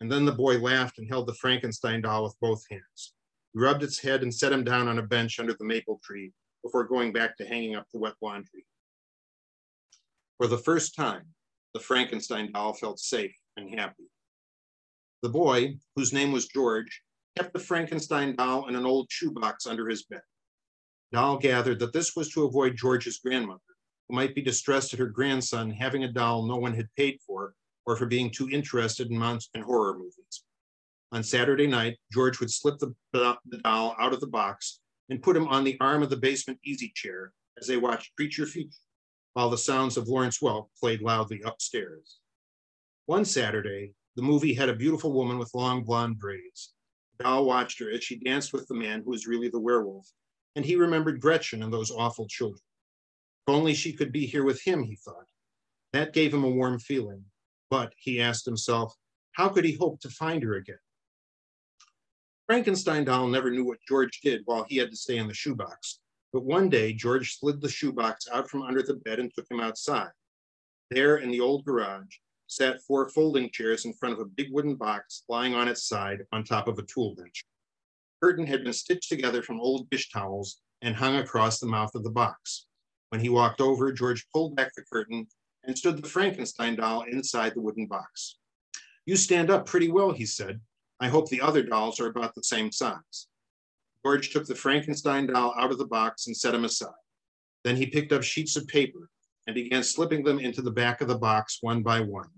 And 0.00 0.10
then 0.10 0.24
the 0.24 0.32
boy 0.32 0.58
laughed 0.58 0.98
and 0.98 1.08
held 1.08 1.26
the 1.26 1.34
Frankenstein 1.34 2.02
doll 2.02 2.24
with 2.24 2.36
both 2.40 2.62
hands. 2.70 3.14
He 3.52 3.60
rubbed 3.60 3.82
its 3.82 3.98
head 3.98 4.22
and 4.22 4.34
set 4.34 4.52
him 4.52 4.64
down 4.64 4.88
on 4.88 4.98
a 4.98 5.02
bench 5.02 5.40
under 5.40 5.54
the 5.54 5.64
maple 5.64 6.00
tree 6.04 6.32
before 6.62 6.84
going 6.84 7.12
back 7.12 7.36
to 7.36 7.46
hanging 7.46 7.74
up 7.74 7.86
the 7.92 7.98
wet 7.98 8.14
laundry. 8.22 8.64
For 10.38 10.46
the 10.46 10.58
first 10.58 10.94
time, 10.94 11.26
the 11.74 11.80
Frankenstein 11.80 12.52
doll 12.52 12.72
felt 12.72 12.98
safe 12.98 13.36
and 13.56 13.78
happy. 13.78 14.08
The 15.22 15.28
boy, 15.28 15.76
whose 15.96 16.12
name 16.12 16.32
was 16.32 16.48
George, 16.48 17.02
kept 17.36 17.52
the 17.52 17.58
Frankenstein 17.58 18.36
doll 18.36 18.68
in 18.68 18.74
an 18.74 18.86
old 18.86 19.08
shoebox 19.10 19.66
under 19.66 19.88
his 19.88 20.04
bed. 20.04 20.22
Doll 21.12 21.36
gathered 21.38 21.78
that 21.80 21.92
this 21.92 22.16
was 22.16 22.30
to 22.30 22.44
avoid 22.44 22.76
George's 22.76 23.18
grandmother, 23.18 23.60
who 24.10 24.16
might 24.16 24.34
be 24.34 24.42
distressed 24.42 24.92
at 24.92 24.98
her 24.98 25.06
grandson 25.06 25.70
having 25.70 26.02
a 26.02 26.12
doll 26.12 26.44
no 26.44 26.56
one 26.56 26.74
had 26.74 26.88
paid 26.96 27.18
for 27.24 27.54
or 27.86 27.96
for 27.96 28.06
being 28.06 28.28
too 28.28 28.48
interested 28.50 29.08
in 29.08 29.16
monster 29.16 29.50
and 29.54 29.64
horror 29.64 29.96
movies. 29.96 30.44
On 31.12 31.22
Saturday 31.22 31.66
night, 31.66 31.96
George 32.12 32.40
would 32.40 32.50
slip 32.50 32.78
the, 32.78 32.92
the 33.12 33.58
doll 33.58 33.94
out 34.00 34.12
of 34.12 34.20
the 34.20 34.26
box 34.26 34.80
and 35.08 35.22
put 35.22 35.36
him 35.36 35.46
on 35.48 35.64
the 35.64 35.76
arm 35.80 36.02
of 36.02 36.10
the 36.10 36.16
basement 36.16 36.58
easy 36.64 36.92
chair 36.94 37.32
as 37.60 37.66
they 37.66 37.76
watched 37.76 38.14
Creature 38.16 38.46
Feature, 38.46 38.70
while 39.34 39.50
the 39.50 39.58
sounds 39.58 39.96
of 39.96 40.08
Lawrence 40.08 40.40
Welk 40.40 40.68
played 40.78 41.02
loudly 41.02 41.40
upstairs. 41.44 42.18
One 43.06 43.24
Saturday, 43.24 43.92
the 44.16 44.22
movie 44.22 44.54
had 44.54 44.68
a 44.68 44.74
beautiful 44.74 45.12
woman 45.12 45.38
with 45.38 45.54
long 45.54 45.84
blonde 45.84 46.18
braids. 46.18 46.72
Doll 47.20 47.44
watched 47.44 47.78
her 47.80 47.90
as 47.90 48.02
she 48.02 48.18
danced 48.18 48.52
with 48.52 48.66
the 48.66 48.74
man 48.74 49.02
who 49.04 49.10
was 49.10 49.26
really 49.26 49.48
the 49.48 49.60
werewolf, 49.60 50.08
and 50.56 50.64
he 50.64 50.76
remembered 50.76 51.20
Gretchen 51.20 51.62
and 51.62 51.72
those 51.72 51.90
awful 51.92 52.26
children. 52.26 52.60
If 53.46 53.54
only 53.54 53.74
she 53.74 53.92
could 53.92 54.12
be 54.12 54.26
here 54.26 54.44
with 54.44 54.62
him, 54.62 54.82
he 54.82 54.96
thought. 54.96 55.26
That 55.92 56.12
gave 56.12 56.32
him 56.32 56.44
a 56.44 56.50
warm 56.50 56.78
feeling. 56.78 57.24
But, 57.68 57.92
he 57.96 58.20
asked 58.20 58.44
himself, 58.44 58.94
how 59.32 59.48
could 59.48 59.64
he 59.64 59.72
hope 59.72 60.00
to 60.00 60.10
find 60.10 60.42
her 60.42 60.54
again? 60.54 60.78
Frankenstein 62.46 63.04
doll 63.04 63.28
never 63.28 63.50
knew 63.50 63.64
what 63.64 63.78
George 63.88 64.20
did 64.22 64.42
while 64.44 64.66
he 64.68 64.76
had 64.76 64.90
to 64.90 64.96
stay 64.96 65.18
in 65.18 65.28
the 65.28 65.34
shoebox. 65.34 66.00
But 66.32 66.44
one 66.44 66.68
day, 66.68 66.92
George 66.92 67.38
slid 67.38 67.60
the 67.60 67.68
shoebox 67.68 68.28
out 68.32 68.48
from 68.48 68.62
under 68.62 68.82
the 68.82 68.94
bed 68.94 69.20
and 69.20 69.32
took 69.32 69.50
him 69.50 69.60
outside. 69.60 70.10
There 70.90 71.18
in 71.18 71.30
the 71.30 71.40
old 71.40 71.64
garage, 71.64 72.16
sat 72.48 72.82
four 72.82 73.08
folding 73.08 73.50
chairs 73.50 73.84
in 73.84 73.94
front 73.94 74.14
of 74.14 74.20
a 74.20 74.24
big 74.24 74.52
wooden 74.52 74.74
box 74.74 75.22
lying 75.28 75.54
on 75.54 75.68
its 75.68 75.84
side 75.84 76.24
on 76.32 76.42
top 76.42 76.66
of 76.66 76.78
a 76.78 76.82
tool 76.82 77.14
bench. 77.14 77.44
Curtain 78.20 78.46
had 78.46 78.64
been 78.64 78.72
stitched 78.72 79.08
together 79.08 79.42
from 79.42 79.60
old 79.60 79.88
dish 79.88 80.10
towels 80.10 80.60
and 80.82 80.96
hung 80.96 81.16
across 81.16 81.60
the 81.60 81.66
mouth 81.66 81.94
of 81.94 82.02
the 82.02 82.10
box. 82.10 82.66
When 83.10 83.20
he 83.20 83.28
walked 83.28 83.60
over, 83.60 83.92
George 83.92 84.26
pulled 84.32 84.56
back 84.56 84.72
the 84.74 84.82
curtain 84.90 85.26
and 85.64 85.76
stood 85.76 86.00
the 86.00 86.08
Frankenstein 86.08 86.76
doll 86.76 87.02
inside 87.02 87.54
the 87.54 87.60
wooden 87.60 87.86
box. 87.86 88.38
You 89.04 89.16
stand 89.16 89.50
up 89.50 89.66
pretty 89.66 89.90
well, 89.90 90.12
he 90.12 90.24
said. 90.24 90.60
I 91.00 91.08
hope 91.08 91.28
the 91.28 91.40
other 91.40 91.62
dolls 91.62 91.98
are 91.98 92.06
about 92.06 92.34
the 92.34 92.44
same 92.44 92.70
size. 92.70 93.26
George 94.04 94.30
took 94.30 94.46
the 94.46 94.54
Frankenstein 94.54 95.26
doll 95.26 95.54
out 95.58 95.72
of 95.72 95.78
the 95.78 95.86
box 95.86 96.26
and 96.26 96.36
set 96.36 96.54
him 96.54 96.64
aside. 96.64 96.92
Then 97.64 97.76
he 97.76 97.86
picked 97.86 98.12
up 98.12 98.22
sheets 98.22 98.56
of 98.56 98.66
paper 98.68 99.10
and 99.46 99.54
began 99.54 99.82
slipping 99.82 100.22
them 100.22 100.38
into 100.38 100.62
the 100.62 100.70
back 100.70 101.00
of 101.00 101.08
the 101.08 101.18
box 101.18 101.58
one 101.60 101.82
by 101.82 102.00
one. 102.00 102.28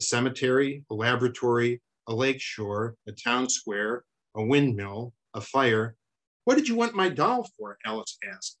A 0.00 0.02
cemetery, 0.02 0.84
a 0.90 0.94
laboratory, 0.94 1.82
a 2.08 2.14
lake 2.14 2.40
shore, 2.40 2.96
a 3.06 3.12
town 3.12 3.48
square, 3.48 4.04
a 4.34 4.42
windmill, 4.42 5.12
a 5.34 5.40
fire. 5.40 5.96
What 6.44 6.56
did 6.56 6.68
you 6.68 6.74
want 6.74 6.94
my 6.94 7.08
doll 7.08 7.48
for? 7.58 7.76
Alice 7.84 8.18
asked. 8.32 8.58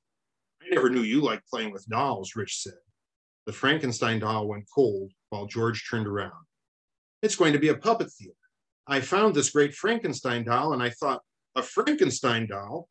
I 0.66 0.74
never 0.74 0.90
knew 0.90 1.02
you 1.02 1.20
liked 1.20 1.48
playing 1.48 1.72
with 1.72 1.88
dolls, 1.88 2.34
Rich 2.34 2.62
said. 2.62 2.74
The 3.46 3.52
Frankenstein 3.52 4.18
doll 4.18 4.48
went 4.48 4.66
cold 4.74 5.12
while 5.30 5.46
George 5.46 5.88
turned 5.88 6.06
around. 6.06 6.32
It's 7.22 7.36
going 7.36 7.52
to 7.52 7.58
be 7.58 7.68
a 7.68 7.76
puppet 7.76 8.10
theater. 8.10 8.34
I 8.88 9.00
found 9.00 9.34
this 9.34 9.50
great 9.50 9.74
Frankenstein 9.74 10.44
doll 10.44 10.72
and 10.72 10.82
I 10.82 10.90
thought, 10.90 11.22
a 11.54 11.62
Frankenstein 11.62 12.46
doll? 12.46 12.88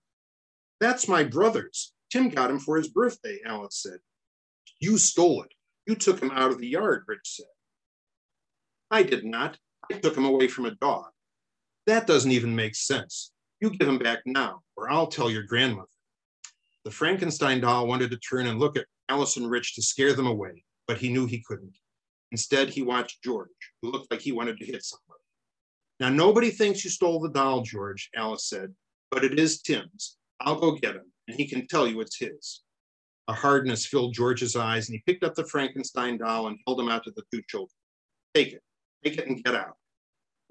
That's 0.79 1.07
my 1.07 1.23
brother's. 1.23 1.93
Tim 2.09 2.29
got 2.29 2.49
him 2.49 2.59
for 2.59 2.77
his 2.77 2.87
birthday, 2.87 3.39
Alice 3.45 3.81
said. 3.81 3.99
You 4.79 4.97
stole 4.97 5.43
it. 5.43 5.53
You 5.85 5.95
took 5.95 6.19
him 6.21 6.31
out 6.31 6.51
of 6.51 6.59
the 6.59 6.67
yard, 6.67 7.03
Rich 7.07 7.21
said. 7.23 7.45
I 8.89 9.03
did 9.03 9.25
not. 9.25 9.57
I 9.91 9.97
took 9.97 10.17
him 10.17 10.25
away 10.25 10.47
from 10.47 10.65
a 10.65 10.75
dog. 10.75 11.07
That 11.87 12.07
doesn't 12.07 12.31
even 12.31 12.55
make 12.55 12.75
sense. 12.75 13.31
You 13.59 13.69
give 13.69 13.87
him 13.87 13.99
back 13.99 14.19
now, 14.25 14.61
or 14.75 14.89
I'll 14.89 15.07
tell 15.07 15.29
your 15.29 15.43
grandmother. 15.43 15.87
The 16.85 16.91
Frankenstein 16.91 17.61
doll 17.61 17.87
wanted 17.87 18.11
to 18.11 18.17
turn 18.17 18.45
and 18.45 18.59
look 18.59 18.77
at 18.77 18.85
and 19.09 19.49
Rich 19.49 19.73
to 19.73 19.81
scare 19.81 20.13
them 20.13 20.27
away, 20.27 20.63
but 20.87 20.99
he 20.99 21.11
knew 21.11 21.25
he 21.25 21.43
couldn't. 21.47 21.75
Instead, 22.31 22.69
he 22.69 22.83
watched 22.83 23.23
George, 23.23 23.49
who 23.81 23.91
looked 23.91 24.11
like 24.11 24.21
he 24.21 24.31
wanted 24.31 24.59
to 24.59 24.65
hit 24.65 24.83
somebody. 24.83 25.21
Now, 25.99 26.09
nobody 26.09 26.51
thinks 26.51 26.83
you 26.83 26.91
stole 26.91 27.19
the 27.19 27.29
doll, 27.29 27.61
George, 27.61 28.09
Alice 28.15 28.47
said, 28.47 28.73
but 29.09 29.23
it 29.23 29.39
is 29.39 29.63
Tim's. 29.63 30.17
I'll 30.41 30.59
go 30.59 30.75
get 30.75 30.95
him, 30.95 31.11
and 31.27 31.35
he 31.35 31.47
can 31.47 31.65
tell 31.67 31.87
you 31.87 32.01
it's 32.01 32.19
his. 32.19 32.61
A 33.27 33.33
hardness 33.33 33.87
filled 33.87 34.13
George's 34.13 34.55
eyes, 34.55 34.87
and 34.87 34.95
he 34.95 35.11
picked 35.11 35.23
up 35.23 35.33
the 35.33 35.47
Frankenstein 35.47 36.19
doll 36.19 36.47
and 36.47 36.59
held 36.67 36.79
him 36.79 36.89
out 36.89 37.03
to 37.05 37.11
the 37.15 37.23
two 37.33 37.41
children. 37.47 37.69
Take 38.35 38.53
it, 38.53 38.61
take 39.03 39.17
it 39.17 39.27
and 39.27 39.43
get 39.43 39.55
out. 39.55 39.77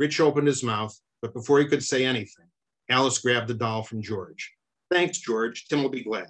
Rich 0.00 0.19
opened 0.19 0.49
his 0.49 0.64
mouth, 0.64 0.99
but 1.23 1.33
before 1.33 1.61
he 1.61 1.67
could 1.67 1.85
say 1.85 2.05
anything, 2.05 2.47
Alice 2.91 3.19
grabbed 3.19 3.49
the 3.49 3.55
doll 3.55 3.85
from 3.85 4.03
George. 4.03 4.53
Thanks, 4.91 5.19
George. 5.19 5.67
Tim 5.67 5.83
will 5.83 5.91
be 5.91 6.05
glad. 6.05 6.29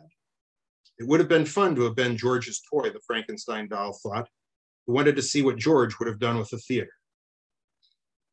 It 0.99 1.09
would 1.09 1.21
have 1.21 1.29
been 1.29 1.45
fun 1.45 1.75
to 1.75 1.83
have 1.83 1.97
been 1.97 2.17
George's 2.17 2.63
toy, 2.71 2.91
the 2.91 3.01
Frankenstein 3.07 3.69
doll 3.69 3.99
thought. 4.03 4.29
He 4.87 4.93
wanted 4.93 5.17
to 5.17 5.23
see 5.23 5.43
what 5.43 5.57
George 5.57 5.99
would 5.99 6.09
have 6.09 6.21
done 6.21 6.39
with 6.39 6.51
the 6.51 6.59
theater. 6.59 6.93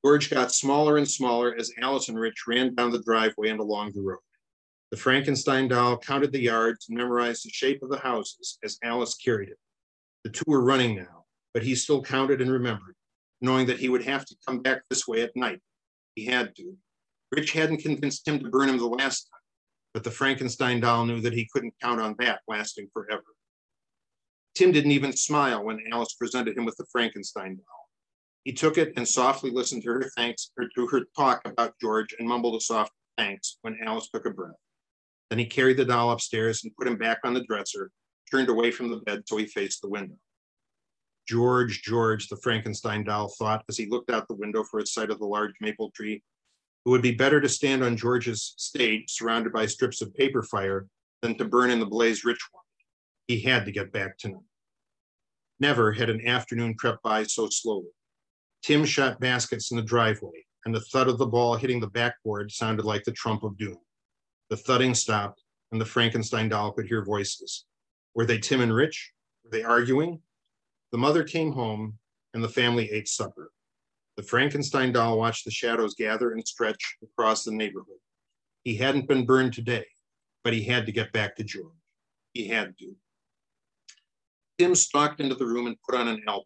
George 0.04 0.30
got 0.30 0.52
smaller 0.52 0.98
and 0.98 1.10
smaller 1.10 1.56
as 1.58 1.72
Alice 1.82 2.10
and 2.10 2.20
Rich 2.20 2.44
ran 2.48 2.74
down 2.76 2.92
the 2.92 3.04
driveway 3.04 3.50
and 3.50 3.60
along 3.60 3.94
the 3.94 4.02
road. 4.02 4.20
The 4.92 4.98
Frankenstein 4.98 5.68
doll 5.68 5.98
counted 5.98 6.32
the 6.32 6.42
yards 6.42 6.88
and 6.90 6.98
memorized 6.98 7.46
the 7.46 7.52
shape 7.52 7.82
of 7.82 7.90
the 7.90 8.00
houses 8.00 8.58
as 8.64 8.78
Alice 8.84 9.16
carried 9.16 9.50
it. 9.50 9.58
The 10.24 10.32
two 10.32 10.44
were 10.48 10.64
running 10.64 10.96
now, 10.96 11.26
but 11.54 11.64
he 11.64 11.76
still 11.76 12.02
counted 12.02 12.42
and 12.42 12.52
remembered, 12.52 12.96
knowing 13.42 13.68
that 13.68 13.80
he 13.80 13.90
would 13.90 14.04
have 14.04 14.26
to 14.26 14.36
come 14.46 14.62
back 14.62 14.82
this 14.90 15.08
way 15.08 15.22
at 15.22 15.36
night. 15.36 15.62
He 16.16 16.26
had 16.26 16.56
to. 16.58 16.76
Rich 17.32 17.54
hadn't 17.54 17.78
convinced 17.78 18.28
him 18.28 18.40
to 18.40 18.50
burn 18.50 18.70
him 18.70 18.78
the 18.78 18.86
last 18.86 19.30
time. 19.32 19.41
But 19.94 20.04
the 20.04 20.12
Frankenstein 20.12 20.80
doll 20.80 21.06
knew 21.06 21.22
that 21.22 21.34
he 21.34 21.50
couldn't 21.52 21.74
count 21.82 22.00
on 22.00 22.16
that 22.20 22.42
lasting 22.48 22.88
forever. 22.94 23.24
Tim 24.56 24.72
didn't 24.72 24.92
even 24.92 25.14
smile 25.16 25.64
when 25.64 25.84
Alice 25.92 26.14
presented 26.14 26.58
him 26.58 26.66
with 26.66 26.76
the 26.78 26.86
Frankenstein 26.92 27.56
doll. 27.56 27.90
He 28.44 28.54
took 28.54 28.78
it 28.78 28.94
and 28.98 29.08
softly 29.08 29.52
listened 29.52 29.84
to 29.84 29.90
her 29.90 30.12
thanks 30.16 30.52
or 30.58 30.66
to 30.76 30.88
her 30.88 31.02
talk 31.16 31.42
about 31.46 31.76
George 31.80 32.16
and 32.18 32.28
mumbled 32.28 32.56
a 32.56 32.62
soft 32.62 32.92
thanks 33.18 33.58
when 33.62 33.78
Alice 33.86 34.10
took 34.10 34.26
a 34.26 34.32
breath. 34.32 34.56
Then 35.30 35.40
he 35.40 35.46
carried 35.46 35.78
the 35.78 35.86
doll 35.86 36.12
upstairs 36.12 36.64
and 36.64 36.76
put 36.76 36.88
him 36.88 36.98
back 36.98 37.20
on 37.24 37.34
the 37.34 37.44
dresser, 37.44 37.92
turned 38.30 38.50
away 38.50 38.72
from 38.72 38.90
the 38.90 38.98
bed 38.98 39.24
so 39.26 39.38
he 39.38 39.46
faced 39.46 39.82
the 39.82 39.90
window. 39.90 40.16
George, 41.28 41.84
George, 41.84 42.28
the 42.28 42.38
Frankenstein 42.38 43.04
doll 43.04 43.30
thought 43.38 43.64
as 43.70 43.78
he 43.78 43.86
looked 43.86 44.10
out 44.10 44.28
the 44.28 44.34
window 44.34 44.64
for 44.64 44.80
a 44.80 44.86
sight 44.86 45.12
of 45.12 45.20
the 45.20 45.26
large 45.26 45.54
maple 45.62 45.92
tree. 45.92 46.22
It 46.86 46.90
would 46.90 47.02
be 47.02 47.12
better 47.12 47.40
to 47.40 47.50
stand 47.50 47.84
on 47.84 47.96
George's 47.96 48.54
stage 48.58 49.12
surrounded 49.12 49.54
by 49.54 49.68
strips 49.68 50.02
of 50.02 50.14
paper 50.16 50.42
fire 50.42 50.88
than 51.22 51.38
to 51.38 51.46
burn 51.46 51.70
in 51.70 51.80
the 51.80 51.86
blaze 51.86 52.26
Rich 52.26 52.42
wanted. 52.54 52.68
He 53.28 53.42
had 53.42 53.66
to 53.66 53.72
get 53.72 53.92
back 53.92 54.18
tonight. 54.18 54.42
Never 55.60 55.92
had 55.92 56.10
an 56.10 56.26
afternoon 56.28 56.74
crept 56.74 57.04
by 57.04 57.24
so 57.24 57.48
slowly. 57.50 57.92
Tim 58.64 58.84
shot 58.84 59.20
baskets 59.20 59.70
in 59.70 59.78
the 59.78 59.84
driveway, 59.84 60.46
and 60.66 60.74
the 60.74 60.82
thud 60.82 61.08
of 61.08 61.20
the 61.20 61.26
ball 61.28 61.56
hitting 61.56 61.80
the 61.80 61.88
backboard 61.88 62.52
sounded 62.52 62.84
like 62.84 63.04
the 63.04 63.12
trump 63.12 63.44
of 63.44 63.58
doom. 63.58 63.78
The 64.50 64.58
thudding 64.58 64.96
stopped, 64.96 65.44
and 65.72 65.80
the 65.80 65.86
Frankenstein 65.86 66.50
doll 66.50 66.72
could 66.72 66.88
hear 66.88 67.06
voices. 67.06 67.66
Were 68.16 68.26
they 68.26 68.40
Tim 68.40 68.62
and 68.62 68.74
Rich? 68.74 69.12
Were 69.44 69.52
they 69.52 69.64
arguing? 69.64 70.20
The 70.92 70.98
mother 70.98 71.24
came 71.24 71.52
home, 71.52 72.00
and 72.34 72.44
the 72.44 72.50
family 72.50 72.92
ate 72.92 73.08
supper. 73.08 73.52
The 74.22 74.28
Frankenstein 74.28 74.92
doll 74.92 75.18
watched 75.18 75.46
the 75.46 75.52
shadows 75.52 75.96
gather 75.96 76.34
and 76.34 76.48
stretch 76.48 76.96
across 77.02 77.44
the 77.44 77.52
neighborhood. 77.52 77.98
He 78.64 78.76
hadn't 78.76 79.08
been 79.08 79.26
burned 79.26 79.52
today, 79.52 79.88
but 80.44 80.54
he 80.54 80.62
had 80.64 80.86
to 80.86 80.92
get 80.92 81.12
back 81.12 81.36
to 81.38 81.44
George. 81.44 81.74
He 82.36 82.48
had 82.48 82.78
to. 82.78 82.96
Tim 84.60 84.76
stalked 84.76 85.22
into 85.22 85.34
the 85.34 85.48
room 85.48 85.66
and 85.66 85.76
put 85.82 86.00
on 86.00 86.08
an 86.08 86.22
album. 86.28 86.46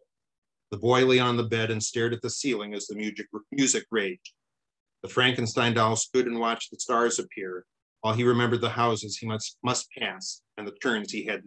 The 0.70 0.78
boy 0.78 1.04
lay 1.04 1.18
on 1.18 1.36
the 1.36 1.42
bed 1.42 1.70
and 1.70 1.82
stared 1.82 2.14
at 2.14 2.22
the 2.22 2.30
ceiling 2.30 2.72
as 2.72 2.86
the 2.86 2.94
music, 2.94 3.26
music 3.52 3.84
raged. 3.90 4.32
The 5.02 5.10
Frankenstein 5.10 5.74
doll 5.74 5.96
stood 5.96 6.26
and 6.26 6.40
watched 6.40 6.70
the 6.70 6.80
stars 6.80 7.18
appear 7.18 7.66
while 8.00 8.14
he 8.14 8.24
remembered 8.24 8.62
the 8.62 8.70
houses 8.70 9.18
he 9.18 9.26
must, 9.26 9.58
must 9.62 9.90
pass 9.98 10.40
and 10.56 10.66
the 10.66 10.72
turns 10.82 11.12
he 11.12 11.26
had. 11.26 11.42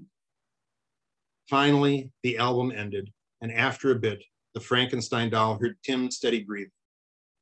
Finally, 1.49 2.11
the 2.21 2.37
album 2.37 2.71
ended, 2.71 3.11
and 3.41 3.51
after 3.51 3.89
a 3.89 3.95
bit, 3.95 4.21
the 4.53 4.59
Frankenstein 4.59 5.29
doll 5.29 5.57
heard 5.57 5.77
Tim's 5.83 6.17
steady 6.17 6.43
breathing. 6.43 6.71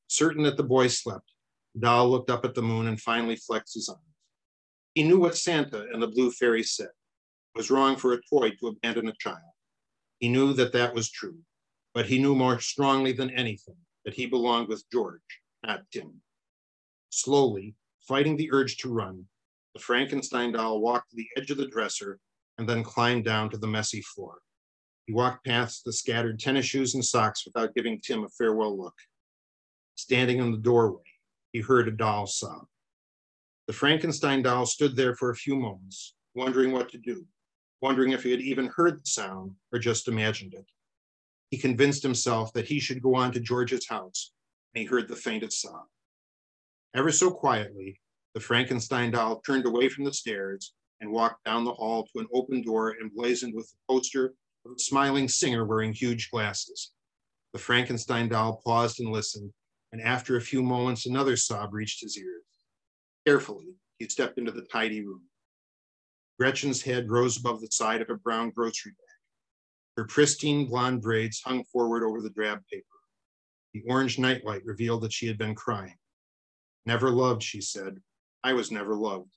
Certain 0.08 0.44
that 0.44 0.58
the 0.58 0.64
boy 0.64 0.88
slept, 0.88 1.32
the 1.74 1.82
doll 1.82 2.10
looked 2.10 2.30
up 2.30 2.46
at 2.46 2.56
the 2.56 2.62
moon 2.62 2.88
and 2.88 3.00
finally 3.00 3.36
flexed 3.36 3.74
his 3.74 3.90
arms. 3.90 4.02
He 4.94 5.04
knew 5.04 5.20
what 5.20 5.38
Santa 5.38 5.86
and 5.94 6.02
the 6.02 6.08
blue 6.08 6.32
fairy 6.32 6.64
said 6.64 6.88
It 6.88 7.58
was 7.58 7.70
wrong 7.70 7.96
for 7.96 8.14
a 8.14 8.22
toy 8.30 8.52
to 8.52 8.68
abandon 8.68 9.08
a 9.08 9.14
child. 9.20 9.52
He 10.20 10.30
knew 10.30 10.54
that 10.54 10.74
that 10.74 10.96
was 10.96 11.12
true, 11.12 11.38
but 11.94 12.08
he 12.08 12.20
knew 12.20 12.36
more 12.36 12.60
strongly 12.60 13.12
than 13.12 13.30
anything 13.30 13.78
that 14.06 14.16
he 14.16 14.26
belonged 14.26 14.70
with 14.70 14.90
George, 14.92 15.22
not 15.66 15.84
Tim. 15.92 16.22
Slowly, 17.10 17.76
fighting 18.08 18.38
the 18.38 18.52
urge 18.52 18.78
to 18.78 18.90
run, 18.90 19.26
the 19.74 19.80
Frankenstein 19.80 20.54
doll 20.54 20.82
walked 20.82 21.12
to 21.12 21.16
the 21.16 21.28
edge 21.38 21.52
of 21.52 21.58
the 21.58 21.68
dresser 21.68 22.20
and 22.58 22.68
then 22.68 22.84
climbed 22.84 23.26
down 23.26 23.50
to 23.52 23.58
the 23.58 23.68
messy 23.68 24.02
floor. 24.02 24.40
He 25.08 25.14
walked 25.14 25.46
past 25.46 25.84
the 25.84 25.94
scattered 25.94 26.40
tennis 26.40 26.66
shoes 26.66 26.94
and 26.94 27.04
socks 27.04 27.46
without 27.46 27.74
giving 27.74 28.00
Tim 28.00 28.24
a 28.24 28.30
farewell 28.30 28.78
look. 28.78 28.96
Standing 29.96 30.38
in 30.38 30.52
the 30.52 30.58
doorway, 30.58 31.02
he 31.52 31.62
heard 31.62 31.88
a 31.88 31.92
doll 31.92 32.28
sob. 32.28 32.68
The 33.66 33.74
Frankenstein 33.74 34.44
doll 34.44 34.68
stood 34.68 34.96
there 34.96 35.16
for 35.16 35.32
a 35.32 35.36
few 35.36 35.56
moments, 35.56 36.14
wondering 36.36 36.72
what 36.72 36.90
to 36.90 37.00
do 37.00 37.26
wondering 37.82 38.12
if 38.12 38.24
he 38.24 38.32
had 38.32 38.42
even 38.42 38.72
heard 38.76 39.00
the 39.00 39.06
sound 39.06 39.52
or 39.72 39.80
just 39.80 40.08
imagined 40.08 40.54
it. 40.54 40.66
He 41.50 41.58
convinced 41.58 42.04
himself 42.04 42.52
that 42.54 42.68
he 42.68 42.80
should 42.80 43.02
go 43.02 43.16
on 43.16 43.32
to 43.34 43.40
George's 43.40 43.88
house, 43.88 44.32
and 44.74 44.82
he 44.82 44.88
heard 44.88 45.08
the 45.08 45.16
faintest 45.16 45.62
sob. 45.62 45.86
Ever 46.96 47.12
so 47.12 47.32
quietly, 47.32 48.00
the 48.34 48.40
Frankenstein 48.40 49.12
doll 49.12 49.42
turned 49.42 49.66
away 49.66 49.90
from 49.90 50.04
the 50.04 50.14
stairs 50.14 50.74
and 51.00 51.12
walked 51.12 51.46
down 51.46 51.64
the 51.64 51.74
hall 51.74 52.08
to 52.08 52.20
an 52.20 52.28
open 52.34 52.62
door 52.64 52.96
emblazoned 53.00 53.54
with 53.56 53.72
a 53.72 53.92
poster 53.92 54.34
smiling 54.78 55.28
singer 55.28 55.66
wearing 55.66 55.94
huge 55.94 56.30
glasses. 56.30 56.92
The 57.54 57.60
Frankenstein 57.60 58.30
doll 58.30 58.62
paused 58.64 59.00
and 59.00 59.12
listened, 59.12 59.52
and 59.92 60.02
after 60.02 60.36
a 60.36 60.42
few 60.42 60.62
moments, 60.62 61.06
another 61.06 61.38
sob 61.38 61.74
reached 61.74 62.02
his 62.02 62.18
ears. 62.18 62.44
Carefully, 63.26 63.76
he 64.00 64.08
stepped 64.10 64.38
into 64.38 64.52
the 64.52 64.68
tidy 64.72 65.06
room. 65.06 65.24
Gretchen's 66.40 66.82
head 66.84 67.10
rose 67.10 67.38
above 67.38 67.62
the 67.62 67.70
side 67.72 68.02
of 68.02 68.10
a 68.10 68.16
brown 68.16 68.52
grocery 68.52 68.92
bag. 68.92 69.08
Her 69.98 70.06
pristine 70.06 70.68
blonde 70.68 71.02
braids 71.02 71.42
hung 71.44 71.64
forward 71.66 72.04
over 72.04 72.22
the 72.22 72.30
drab 72.30 72.60
paper. 72.72 72.86
The 73.74 73.84
orange 73.88 74.20
nightlight 74.20 74.64
revealed 74.66 75.02
that 75.02 75.14
she 75.14 75.28
had 75.28 75.38
been 75.38 75.56
crying. 75.56 75.96
Never 76.86 77.10
loved, 77.10 77.42
she 77.42 77.60
said. 77.60 77.98
I 78.44 78.54
was 78.54 78.72
never 78.72 78.96
loved. 78.96 79.32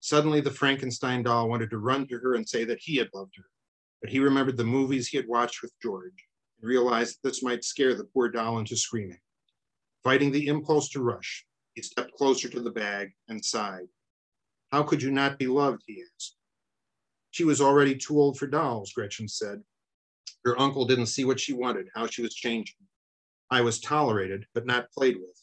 Suddenly, 0.00 0.40
the 0.40 0.50
Frankenstein 0.50 1.22
doll 1.22 1.48
wanted 1.48 1.70
to 1.70 1.78
run 1.78 2.08
to 2.08 2.18
her 2.18 2.34
and 2.34 2.48
say 2.48 2.64
that 2.64 2.80
he 2.80 2.96
had 2.96 3.08
loved 3.14 3.34
her, 3.36 3.44
but 4.00 4.10
he 4.10 4.18
remembered 4.18 4.56
the 4.56 4.64
movies 4.64 5.08
he 5.08 5.16
had 5.16 5.28
watched 5.28 5.62
with 5.62 5.72
George 5.82 6.26
and 6.60 6.68
realized 6.68 7.18
that 7.22 7.28
this 7.28 7.42
might 7.42 7.64
scare 7.64 7.94
the 7.94 8.04
poor 8.04 8.28
doll 8.28 8.58
into 8.58 8.76
screaming. 8.76 9.18
Fighting 10.02 10.32
the 10.32 10.46
impulse 10.46 10.88
to 10.90 11.02
rush, 11.02 11.44
he 11.74 11.82
stepped 11.82 12.14
closer 12.14 12.48
to 12.48 12.60
the 12.60 12.70
bag 12.70 13.10
and 13.28 13.44
sighed. 13.44 13.88
How 14.72 14.82
could 14.82 15.02
you 15.02 15.10
not 15.10 15.38
be 15.38 15.46
loved? 15.46 15.82
He 15.86 16.02
asked. 16.14 16.36
She 17.32 17.44
was 17.44 17.60
already 17.60 17.94
too 17.94 18.18
old 18.18 18.38
for 18.38 18.46
dolls, 18.46 18.92
Gretchen 18.92 19.28
said. 19.28 19.60
Her 20.44 20.58
uncle 20.58 20.86
didn't 20.86 21.06
see 21.06 21.24
what 21.24 21.38
she 21.38 21.52
wanted, 21.52 21.88
how 21.94 22.06
she 22.06 22.22
was 22.22 22.34
changing. 22.34 22.76
I 23.50 23.60
was 23.60 23.80
tolerated, 23.80 24.46
but 24.54 24.66
not 24.66 24.90
played 24.92 25.16
with. 25.16 25.38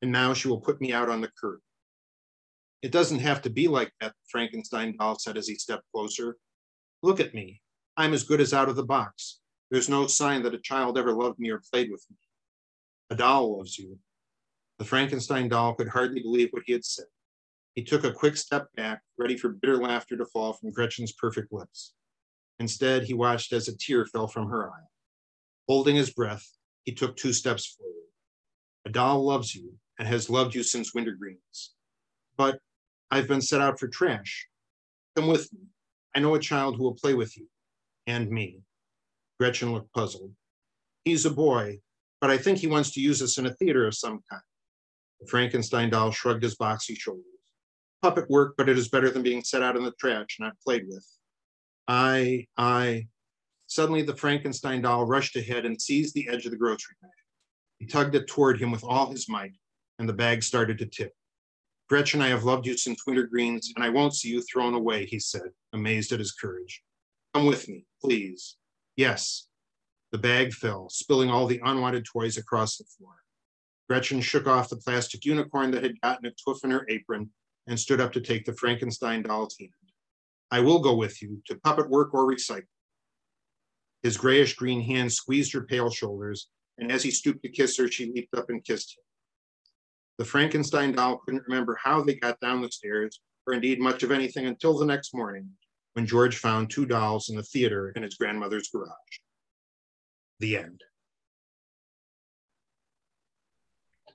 And 0.00 0.10
now 0.10 0.32
she 0.32 0.48
will 0.48 0.60
put 0.60 0.80
me 0.80 0.92
out 0.92 1.08
on 1.08 1.20
the 1.20 1.30
curb. 1.40 1.60
It 2.82 2.92
doesn't 2.92 3.18
have 3.18 3.42
to 3.42 3.50
be 3.50 3.66
like 3.66 3.92
that, 4.00 4.14
Frankenstein 4.30 4.96
doll 4.96 5.18
said 5.18 5.36
as 5.36 5.48
he 5.48 5.56
stepped 5.56 5.84
closer. 5.92 6.36
Look 7.02 7.20
at 7.20 7.34
me. 7.34 7.60
I'm 7.98 8.14
as 8.14 8.22
good 8.22 8.40
as 8.40 8.54
out 8.54 8.68
of 8.68 8.76
the 8.76 8.84
box. 8.84 9.40
There's 9.72 9.88
no 9.88 10.06
sign 10.06 10.44
that 10.44 10.54
a 10.54 10.60
child 10.60 10.96
ever 10.96 11.12
loved 11.12 11.40
me 11.40 11.50
or 11.50 11.60
played 11.72 11.90
with 11.90 12.06
me. 12.08 12.16
A 13.10 13.16
doll 13.16 13.58
loves 13.58 13.76
you. 13.76 13.98
The 14.78 14.84
Frankenstein 14.84 15.48
doll 15.48 15.74
could 15.74 15.88
hardly 15.88 16.22
believe 16.22 16.50
what 16.52 16.62
he 16.64 16.72
had 16.72 16.84
said. 16.84 17.06
He 17.74 17.82
took 17.82 18.04
a 18.04 18.12
quick 18.12 18.36
step 18.36 18.68
back, 18.76 19.02
ready 19.18 19.36
for 19.36 19.48
bitter 19.48 19.78
laughter 19.78 20.16
to 20.16 20.24
fall 20.26 20.52
from 20.52 20.70
Gretchen's 20.70 21.12
perfect 21.12 21.52
lips. 21.52 21.94
Instead, 22.60 23.02
he 23.02 23.14
watched 23.14 23.52
as 23.52 23.66
a 23.66 23.76
tear 23.76 24.06
fell 24.06 24.28
from 24.28 24.48
her 24.48 24.70
eye. 24.70 24.86
Holding 25.68 25.96
his 25.96 26.10
breath, 26.10 26.48
he 26.84 26.92
took 26.92 27.16
two 27.16 27.32
steps 27.32 27.66
forward. 27.66 27.94
A 28.86 28.90
doll 28.90 29.26
loves 29.26 29.56
you 29.56 29.72
and 29.98 30.06
has 30.06 30.30
loved 30.30 30.54
you 30.54 30.62
since 30.62 30.94
wintergreens. 30.94 31.70
But 32.36 32.60
I've 33.10 33.26
been 33.26 33.40
set 33.40 33.60
out 33.60 33.80
for 33.80 33.88
trash. 33.88 34.46
Come 35.16 35.26
with 35.26 35.52
me. 35.52 35.66
I 36.14 36.20
know 36.20 36.36
a 36.36 36.40
child 36.40 36.76
who 36.76 36.84
will 36.84 36.94
play 36.94 37.14
with 37.14 37.36
you 37.36 37.48
and 38.08 38.28
me. 38.28 38.60
Gretchen 39.38 39.72
looked 39.72 39.92
puzzled. 39.92 40.32
He's 41.04 41.24
a 41.24 41.30
boy, 41.30 41.78
but 42.20 42.30
I 42.30 42.38
think 42.38 42.58
he 42.58 42.66
wants 42.66 42.90
to 42.92 43.00
use 43.00 43.22
us 43.22 43.38
in 43.38 43.46
a 43.46 43.54
theater 43.54 43.86
of 43.86 43.94
some 43.94 44.20
kind. 44.28 44.42
The 45.20 45.28
Frankenstein 45.28 45.90
doll 45.90 46.10
shrugged 46.10 46.42
his 46.42 46.56
boxy 46.56 46.96
shoulders 46.98 47.24
puppet 48.02 48.28
work, 48.30 48.54
but 48.56 48.68
it 48.68 48.78
is 48.78 48.88
better 48.88 49.10
than 49.10 49.22
being 49.22 49.42
set 49.42 49.62
out 49.62 49.76
in 49.76 49.84
the 49.84 49.92
trash, 49.92 50.36
not 50.38 50.58
played 50.64 50.84
with. 50.88 51.04
I, 51.86 52.46
I, 52.56 53.08
suddenly 53.66 54.02
the 54.02 54.16
Frankenstein 54.16 54.82
doll 54.82 55.06
rushed 55.06 55.36
ahead 55.36 55.64
and 55.64 55.80
seized 55.80 56.14
the 56.14 56.28
edge 56.28 56.44
of 56.44 56.52
the 56.52 56.58
grocery 56.58 56.96
bag. 57.02 57.10
He 57.78 57.86
tugged 57.86 58.14
it 58.14 58.26
toward 58.26 58.60
him 58.60 58.70
with 58.70 58.84
all 58.84 59.10
his 59.10 59.28
might, 59.28 59.52
and 59.98 60.08
the 60.08 60.12
bag 60.12 60.42
started 60.42 60.78
to 60.78 60.86
tip. 60.86 61.12
Gretchen, 61.88 62.20
I 62.20 62.28
have 62.28 62.44
loved 62.44 62.66
you 62.66 62.76
since 62.76 63.04
wintergreens, 63.08 63.66
and 63.74 63.84
I 63.84 63.88
won't 63.88 64.14
see 64.14 64.28
you 64.28 64.42
thrown 64.42 64.74
away, 64.74 65.06
he 65.06 65.18
said, 65.18 65.50
amazed 65.72 66.12
at 66.12 66.18
his 66.18 66.32
courage. 66.32 66.82
Come 67.38 67.46
with 67.46 67.68
me, 67.68 67.86
please. 68.02 68.56
Yes. 68.96 69.46
The 70.10 70.18
bag 70.18 70.52
fell, 70.52 70.88
spilling 70.88 71.30
all 71.30 71.46
the 71.46 71.60
unwanted 71.64 72.04
toys 72.04 72.36
across 72.36 72.76
the 72.76 72.84
floor. 72.84 73.14
Gretchen 73.88 74.20
shook 74.20 74.48
off 74.48 74.68
the 74.68 74.76
plastic 74.76 75.24
unicorn 75.24 75.70
that 75.70 75.84
had 75.84 76.00
gotten 76.00 76.26
its 76.26 76.42
hoof 76.44 76.64
in 76.64 76.72
her 76.72 76.84
apron 76.88 77.30
and 77.68 77.78
stood 77.78 78.00
up 78.00 78.10
to 78.14 78.20
take 78.20 78.44
the 78.44 78.54
Frankenstein 78.54 79.22
doll's 79.22 79.56
hand. 79.56 79.70
I 80.50 80.58
will 80.58 80.80
go 80.80 80.96
with 80.96 81.22
you 81.22 81.40
to 81.46 81.60
puppet 81.60 81.88
work 81.88 82.12
or 82.12 82.26
recycle. 82.26 82.64
His 84.02 84.16
grayish 84.16 84.56
green 84.56 84.80
hand 84.80 85.12
squeezed 85.12 85.52
her 85.52 85.62
pale 85.62 85.90
shoulders, 85.90 86.48
and 86.76 86.90
as 86.90 87.04
he 87.04 87.12
stooped 87.12 87.44
to 87.44 87.50
kiss 87.50 87.78
her, 87.78 87.88
she 87.88 88.12
leaped 88.12 88.36
up 88.36 88.50
and 88.50 88.64
kissed 88.64 88.98
him. 88.98 89.04
The 90.18 90.24
Frankenstein 90.24 90.90
doll 90.90 91.18
couldn't 91.24 91.44
remember 91.46 91.78
how 91.80 92.02
they 92.02 92.16
got 92.16 92.40
down 92.40 92.62
the 92.62 92.72
stairs, 92.72 93.20
or 93.46 93.54
indeed 93.54 93.78
much 93.78 94.02
of 94.02 94.10
anything 94.10 94.46
until 94.46 94.76
the 94.76 94.86
next 94.86 95.14
morning, 95.14 95.50
when 95.98 96.06
George 96.06 96.36
found 96.38 96.70
two 96.70 96.86
dolls 96.86 97.28
in 97.28 97.34
the 97.34 97.42
theater 97.42 97.92
in 97.96 98.04
his 98.04 98.14
grandmother's 98.14 98.68
garage. 98.68 99.18
The 100.38 100.56
end. 100.56 100.84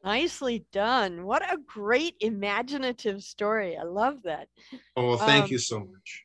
Nicely 0.01 0.65
done. 0.71 1.25
What 1.25 1.41
a 1.41 1.57
great 1.57 2.15
imaginative 2.21 3.21
story. 3.21 3.75
I 3.75 3.83
love 3.83 4.23
that. 4.23 4.47
Oh, 4.95 5.09
well, 5.09 5.17
thank 5.17 5.43
Um, 5.43 5.51
you 5.51 5.57
so 5.57 5.79
much. 5.81 6.23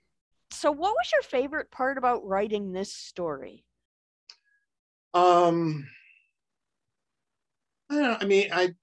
So, 0.52 0.70
what 0.70 0.92
was 0.92 1.10
your 1.12 1.22
favorite 1.22 1.72
part 1.72 1.98
about 1.98 2.24
writing 2.24 2.70
this 2.70 2.92
story? 2.92 3.64
Um, 5.12 5.88
I, 7.90 7.94
don't 7.94 8.02
know, 8.04 8.16
I 8.20 8.24
mean, 8.26 8.48
I 8.52 8.74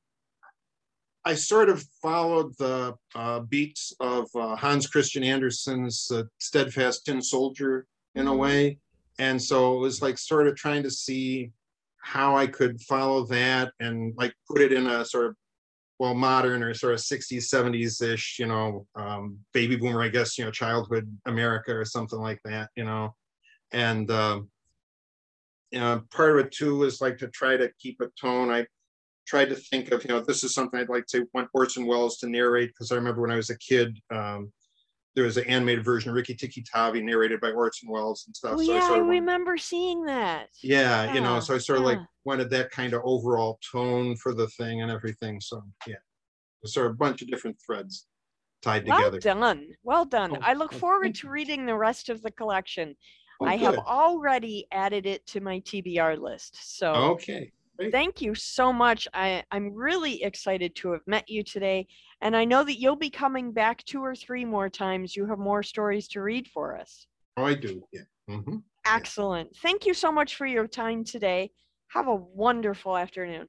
I 1.26 1.34
sort 1.34 1.70
of 1.70 1.84
followed 2.02 2.56
the 2.58 2.96
uh, 3.16 3.40
beats 3.40 3.94
of 4.00 4.30
uh, 4.36 4.56
Hans 4.56 4.86
Christian 4.86 5.24
Andersen's 5.24 6.12
uh, 6.12 6.24
Steadfast 6.40 7.06
Tin 7.06 7.22
Soldier 7.22 7.88
in 8.14 8.28
a 8.28 8.32
Mhm. 8.32 8.38
way, 8.38 8.80
and 9.18 9.42
so 9.42 9.76
it 9.76 9.80
was 9.80 10.02
like 10.04 10.20
sort 10.20 10.48
of 10.48 10.56
trying 10.56 10.84
to 10.84 10.92
see 10.92 11.52
how 11.98 12.38
I 12.38 12.46
could 12.46 12.80
follow 12.82 13.26
that 13.26 13.74
and 13.80 14.14
like 14.16 14.36
put 14.48 14.62
it 14.62 14.72
in 14.72 14.86
a 14.86 15.04
sort 15.04 15.26
of 15.26 15.36
well 15.98 16.14
modern 16.14 16.62
or 16.62 16.74
sort 16.74 16.94
of 16.94 17.00
60s 17.00 17.48
70s 17.50 18.02
ish 18.02 18.38
you 18.38 18.46
know 18.46 18.86
um, 18.96 19.40
baby 19.54 19.76
boomer 19.78 20.04
i 20.04 20.10
guess 20.10 20.38
you 20.38 20.44
know 20.44 20.52
childhood 20.52 21.10
america 21.26 21.74
or 21.76 21.86
something 21.86 22.20
like 22.20 22.40
that 22.44 22.70
you 22.76 22.84
know. 22.84 23.16
And 23.72 24.12
um, 24.12 24.50
you 25.72 25.80
know 25.80 26.04
part 26.12 26.32
of 26.38 26.46
it 26.46 26.52
too 26.52 26.84
is 26.84 27.02
like 27.02 27.18
to 27.20 27.28
try 27.30 27.58
to 27.58 27.72
keep 27.80 28.00
a 28.02 28.08
tone. 28.20 28.52
I 28.52 28.68
tried 29.26 29.50
to 29.50 29.56
think 29.56 29.92
of 29.92 30.04
you 30.04 30.10
know 30.10 30.20
this 30.20 30.44
is 30.44 30.54
something 30.54 30.80
i'd 30.80 30.90
like 30.90 31.06
to 31.08 31.28
want 31.34 31.50
orson 31.54 31.86
welles 31.86 32.18
to 32.18 32.30
narrate 32.30 32.70
because 32.70 32.92
i 32.92 32.96
remember 32.96 33.22
when 33.22 33.32
i 33.32 33.36
was 33.36 33.50
a 33.50 33.58
kid 33.58 33.98
um, 34.14 34.52
there 35.16 35.24
was 35.24 35.38
an 35.38 35.46
animated 35.46 35.84
version 35.84 36.10
of 36.10 36.16
rikki 36.16 36.36
tikki 36.36 36.64
tavi 36.72 37.02
narrated 37.02 37.40
by 37.42 37.52
orson 37.52 37.90
welles 37.90 38.26
and 38.28 38.36
stuff 38.36 38.54
Oh, 38.56 38.58
so 38.58 38.74
yeah, 38.74 38.74
i 38.74 38.78
I 38.78 38.88
sort 38.88 39.00
of 39.00 39.06
wanted- 39.08 39.20
remember 39.20 39.58
seeing 39.58 40.06
that. 40.06 40.50
yeah, 40.62 41.14
you 41.14 41.22
know, 41.22 41.40
so 41.40 41.56
I 41.56 41.58
sort 41.58 41.80
of 41.80 41.86
like 41.86 42.00
wanted 42.26 42.50
that 42.52 42.72
kind 42.72 42.94
of 42.94 43.02
overall 43.06 43.60
tone 43.72 44.16
for 44.18 44.34
the 44.34 44.48
thing 44.50 44.82
and 44.82 44.92
everything. 44.92 45.40
So 45.40 45.64
yeah, 45.88 45.96
sort 46.66 46.88
of 46.88 46.94
a 46.94 46.96
bunch 46.96 47.22
of 47.22 47.28
different 47.30 47.58
threads 47.66 48.08
tied 48.62 48.86
Well 48.88 48.98
together. 48.98 49.20
Well 49.24 49.36
done. 49.36 49.68
Well 49.84 50.06
done. 50.06 50.32
Oh, 50.34 50.40
I 50.42 50.54
look 50.54 50.74
oh, 50.74 50.78
forward 50.78 51.16
to 51.16 51.30
reading 51.30 51.66
the 51.66 51.76
rest 51.76 52.10
of 52.10 52.22
the 52.22 52.32
collection. 52.32 52.96
Oh, 53.40 53.46
I 53.46 53.58
have 53.58 53.78
already 53.78 54.68
added 54.72 55.06
it 55.06 55.26
to 55.28 55.40
my 55.40 55.60
TBR 55.62 56.18
list. 56.20 56.78
So, 56.78 56.94
Okay. 56.94 57.52
Great. 57.78 57.92
thank 57.92 58.22
you 58.22 58.36
so 58.36 58.72
much. 58.72 59.08
I, 59.14 59.44
I'm 59.52 59.74
really 59.74 60.24
excited 60.24 60.76
to 60.78 60.92
have 60.92 61.02
met 61.08 61.30
you 61.30 61.44
today. 61.44 61.88
And 62.22 62.36
I 62.36 62.46
know 62.46 62.64
that 62.64 62.80
you'll 62.80 62.96
be 62.96 63.10
coming 63.10 63.52
back 63.52 63.84
two 63.86 64.04
or 64.04 64.16
three 64.16 64.46
more 64.46 64.70
times. 64.70 65.16
You 65.16 65.26
have 65.28 65.40
more 65.40 65.64
stories 65.64 66.08
to 66.10 66.22
read 66.22 66.48
for 66.48 66.78
us. 66.78 67.08
Oh, 67.38 67.46
I 67.46 67.56
do. 67.56 67.84
Yeah. 67.92 68.02
hmm 68.28 68.58
Excellent. 68.86 69.56
Thank 69.58 69.86
you 69.86 69.94
so 69.94 70.12
much 70.12 70.36
for 70.36 70.46
your 70.46 70.68
time 70.68 71.04
today. 71.04 71.52
Have 71.90 72.08
a 72.08 72.16
wonderful 72.16 72.96
afternoon. 72.96 73.48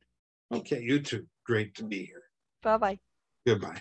Okay. 0.52 0.80
You 0.80 1.00
too. 1.00 1.26
Great 1.44 1.74
to 1.76 1.84
be 1.84 2.06
here. 2.06 2.22
Bye 2.62 2.78
bye. 2.78 2.98
Goodbye. 3.46 3.80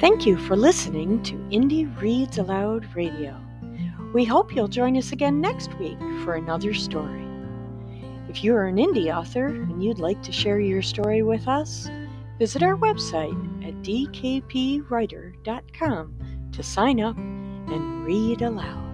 Thank 0.00 0.26
you 0.26 0.38
for 0.38 0.54
listening 0.54 1.22
to 1.24 1.34
Indie 1.50 1.92
Reads 2.00 2.38
Aloud 2.38 2.86
Radio. 2.94 3.36
We 4.14 4.24
hope 4.24 4.54
you'll 4.54 4.68
join 4.68 4.96
us 4.96 5.10
again 5.10 5.40
next 5.40 5.76
week 5.80 5.98
for 6.22 6.34
another 6.34 6.72
story. 6.72 7.26
If 8.28 8.44
you 8.44 8.54
are 8.54 8.66
an 8.66 8.76
indie 8.76 9.12
author 9.12 9.46
and 9.46 9.82
you'd 9.82 9.98
like 9.98 10.22
to 10.22 10.30
share 10.30 10.60
your 10.60 10.82
story 10.82 11.22
with 11.22 11.48
us, 11.48 11.90
visit 12.38 12.62
our 12.62 12.76
website 12.76 13.66
at 13.66 13.74
dkpwriter.com 13.82 14.88
to 16.52 16.62
sign 16.62 17.00
up 17.00 17.16
and 17.16 18.04
read 18.04 18.42
aloud. 18.42 18.87